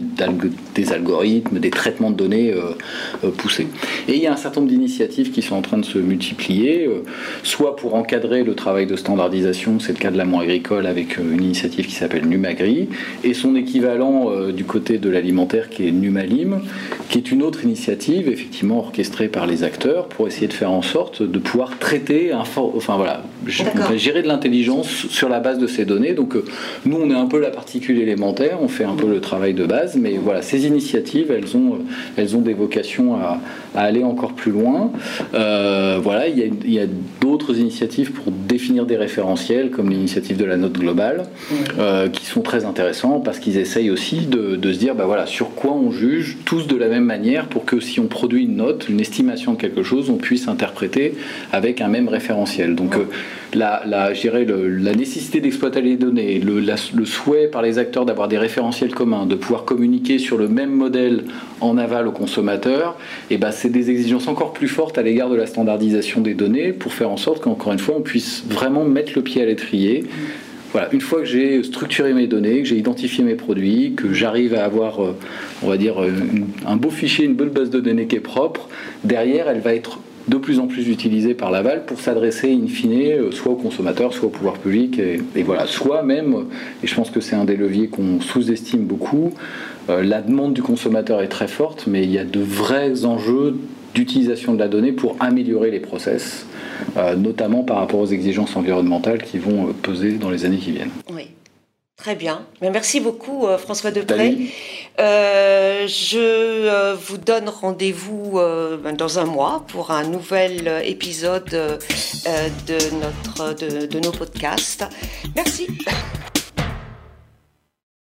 des 0.75 0.92
algorithmes, 0.92 1.59
des 1.59 1.70
traitements 1.70 2.11
de 2.11 2.16
données 2.16 2.53
euh, 2.53 3.31
poussés. 3.31 3.66
Et 4.09 4.14
il 4.14 4.22
y 4.22 4.27
a 4.27 4.33
un 4.33 4.37
certain 4.37 4.61
nombre 4.61 4.72
d'initiatives 4.72 5.33
qui 5.33 5.42
sont 5.42 5.57
en 5.57 5.62
train 5.62 5.79
de 5.79 5.85
se 5.85 5.98
multiplier, 5.98 6.88
soit 7.42 7.77
pour 7.77 7.94
encadrer 7.94 8.44
le 8.44 8.55
travail 8.55 8.87
de 8.87 8.96
standardisation, 8.96 9.81
c'est 9.81 9.92
le 9.92 9.98
cas 9.98 10.11
de 10.11 10.18
l'amont 10.18 10.40
agricole 10.40 10.87
avec 10.87 11.18
une 11.18 11.42
initiative 11.42 11.87
qui 11.87 11.94
s'appelle 11.94 12.27
Numagri, 12.27 12.88
et 13.25 13.35
son 13.35 13.57
équivalent 13.57 14.31
du 14.51 14.64
côté 14.64 14.98
de 14.98 15.09
l'alimentaire 15.09 15.68
qui 15.68 15.87
est 15.87 15.92
Numalim, 15.92 16.61
qui 17.12 17.18
est 17.18 17.31
une 17.31 17.42
autre 17.42 17.62
initiative 17.62 18.27
effectivement 18.29 18.79
orchestrée 18.79 19.29
par 19.29 19.46
les 19.46 19.64
acteurs 19.64 20.09
pour 20.09 20.27
essayer 20.29 20.48
de 20.48 20.53
faire 20.55 20.70
en 20.70 20.81
sorte 20.81 21.22
de 21.22 21.38
pouvoir 21.38 21.79
traiter, 21.79 22.33
enfin 22.33 22.96
voilà, 22.96 23.22
gérer 23.46 24.22
de 24.22 24.28
l'intelligence 24.28 24.88
sur 24.88 25.28
la 25.28 25.40
base 25.40 25.59
de 25.59 25.66
ces 25.66 25.85
données. 25.85 26.12
Donc 26.12 26.37
euh, 26.37 26.44
nous, 26.87 26.96
on 26.96 27.11
est 27.11 27.14
un 27.14 27.26
peu 27.26 27.40
la 27.40 27.50
particule 27.50 27.98
élémentaire, 27.98 28.59
on 28.61 28.68
fait 28.68 28.85
un 28.85 28.94
peu 28.94 29.09
le 29.09 29.20
travail 29.20 29.55
de 29.55 29.64
base, 29.64 29.96
mais 29.96 30.18
voilà, 30.22 30.42
ces 30.42 30.66
initiatives, 30.66 31.31
elles 31.31 31.57
ont, 31.57 31.74
euh, 31.74 31.78
elles 32.16 32.37
ont 32.37 32.40
des 32.40 32.55
vocations 32.55 33.14
à, 33.14 33.40
aller 33.74 34.05
encore 34.05 34.35
plus 34.35 34.52
loin. 34.52 34.92
Euh, 35.35 35.98
voilà, 36.02 36.28
il 36.28 36.72
y 36.72 36.78
a, 36.78 36.87
d'autres 37.20 37.59
initiatives 37.59 38.12
pour 38.12 38.33
définir 38.33 38.85
des 38.85 38.96
référentiels, 38.96 39.70
comme 39.70 39.88
l'initiative 39.88 40.37
de 40.37 40.44
la 40.44 40.57
note 40.57 40.72
globale, 40.72 41.24
qui 42.12 42.26
sont 42.26 42.42
très 42.42 42.64
intéressants 42.64 43.20
parce 43.20 43.38
qu'ils 43.38 43.57
essayent 43.57 43.90
aussi 43.90 44.26
de, 44.26 44.57
de, 44.57 44.72
se 44.72 44.78
dire, 44.78 44.94
bah 44.94 45.05
voilà, 45.07 45.26
sur 45.26 45.55
quoi 45.55 45.72
on 45.72 45.90
juge 45.90 46.38
tous 46.44 46.66
de 46.66 46.76
la 46.76 46.88
même 46.88 47.05
manière 47.05 47.46
pour 47.46 47.64
que 47.64 47.81
si 47.81 48.00
on 48.00 48.07
produit 48.07 48.44
une 48.44 48.57
note, 48.57 48.88
une 48.88 49.00
estimation 49.00 49.52
de 49.52 49.59
quelque 49.59 49.83
chose, 49.83 50.11
on 50.11 50.16
puisse 50.16 50.48
interpréter 50.48 51.14
avec 51.52 51.81
un 51.81 51.88
même 51.88 52.09
référentiel. 52.09 52.74
Donc 52.74 52.96
euh, 52.96 53.05
la, 53.55 53.83
la, 53.87 54.95
nécessité 54.95 55.40
d'exploiter 55.40 55.83
les 55.83 55.97
données, 55.97 56.40
le, 56.40 57.05
souhait 57.05 57.49
par 57.49 57.62
les 57.62 57.79
acteurs 57.79 58.05
d'avoir 58.05 58.29
des 58.29 58.38
référentiels 58.38 58.95
communs, 58.95 59.27
de 59.27 59.35
pouvoir 59.35 59.64
communiquer 59.64 60.18
sur 60.18 60.38
le 60.38 60.49
même 60.49 60.71
modèle 60.71 61.25
en 61.61 61.77
aval 61.77 62.09
au 62.09 62.12
consommateur, 62.12 62.97
et 63.31 63.35
eh 63.35 63.38
ben, 63.38 63.51
c'est 63.51 63.68
des 63.68 63.90
exigences 63.90 64.29
encore 64.29 64.53
plus 64.53 64.68
fortes 64.68 64.99
à 64.99 65.03
l'égard 65.03 65.29
de 65.29 65.37
la 65.37 65.47
standardisation 65.47 66.21
des 66.21 66.35
données 66.35 66.73
pour 66.73 66.92
faire 66.92 67.11
en 67.11 67.16
sorte 67.16 67.42
qu'encore 67.42 67.73
une 67.73 67.79
fois 67.79 67.95
on 67.97 68.03
puisse 68.03 68.45
vraiment 68.49 68.85
mettre 68.85 69.12
le 69.14 69.23
pied 69.23 69.42
à 69.42 69.47
l'étrier. 69.47 70.05
Voilà, 70.73 70.88
une 70.92 71.03
fois 71.03 71.21
que 71.21 71.27
j'ai 71.27 71.62
structuré 71.62 72.14
mes 72.14 72.27
données, 72.27 72.62
que 72.62 72.68
j'ai 72.68 72.79
identifié 72.79 73.23
mes 73.23 73.35
produits, 73.35 73.92
que 73.95 74.14
j'arrive 74.14 74.55
à 74.55 74.64
avoir, 74.64 75.05
euh, 75.05 75.14
on 75.62 75.68
va 75.68 75.77
dire, 75.77 75.97
un 76.66 76.77
beau 76.77 76.88
fichier, 76.88 77.27
une 77.27 77.35
bonne 77.35 77.51
base 77.51 77.68
de 77.68 77.79
données 77.79 78.07
qui 78.07 78.16
est 78.16 78.21
propre, 78.21 78.68
derrière, 79.05 79.49
elle 79.49 79.61
va 79.61 79.75
être 79.75 79.99
de 80.28 80.37
plus 80.37 80.58
en 80.58 80.66
plus 80.66 80.88
utilisé 80.88 81.35
par 81.35 81.50
l'aval 81.50 81.85
pour 81.85 82.00
s'adresser 82.00 82.52
in 82.52 82.66
fine 82.68 82.92
euh, 82.92 83.32
soit 83.32 83.52
aux 83.52 83.56
consommateurs, 83.56 84.12
soit 84.12 84.28
au 84.28 84.30
pouvoir 84.30 84.54
public, 84.54 84.98
et, 84.98 85.42
voilà, 85.42 85.66
soit 85.66 86.02
même, 86.02 86.46
et 86.82 86.87
je 86.87 86.94
pense 86.94 87.11
que 87.11 87.20
c'est 87.20 87.37
un 87.37 87.44
des 87.44 87.56
leviers 87.56 87.88
qu'on 87.88 88.20
sous-estime 88.20 88.85
beaucoup, 88.85 89.32
euh, 89.90 90.02
la 90.02 90.22
demande 90.22 90.54
du 90.54 90.62
consommateur 90.62 91.22
est 91.22 91.28
très 91.28 91.48
forte, 91.48 91.87
mais 91.87 92.04
il 92.04 92.11
y 92.11 92.18
a 92.18 92.24
de 92.24 92.40
vrais 92.40 93.04
enjeux 93.04 93.56
d'utilisation 93.94 94.54
de 94.54 94.58
la 94.58 94.68
donnée 94.68 94.92
pour 94.92 95.16
améliorer 95.20 95.70
les 95.70 95.80
process, 95.80 96.46
euh, 96.96 97.14
notamment 97.14 97.62
par 97.62 97.78
rapport 97.78 98.00
aux 98.00 98.06
exigences 98.06 98.56
environnementales 98.56 99.22
qui 99.22 99.38
vont 99.38 99.72
peser 99.82 100.12
dans 100.12 100.30
les 100.30 100.44
années 100.44 100.58
qui 100.58 100.70
viennent. 100.70 100.90
Oui. 101.12 101.28
Très 101.96 102.16
bien. 102.16 102.42
Merci 102.61 102.98
beaucoup, 102.98 103.46
François 103.58 103.92
Depré. 103.92 104.37
Euh, 104.98 105.87
je 105.87 106.18
euh, 106.18 106.94
vous 106.94 107.18
donne 107.18 107.48
rendez-vous 107.48 108.40
ben, 108.83 108.94
dans 108.94 109.18
un 109.18 109.24
mois 109.24 109.64
pour 109.68 109.90
un 109.90 110.05
nouvel 110.05 110.83
épisode 110.85 111.48
de, 111.50 112.76
notre, 113.00 113.55
de 113.87 113.98
nos 113.98 114.12
podcasts. 114.12 114.85
Merci. 115.35 115.66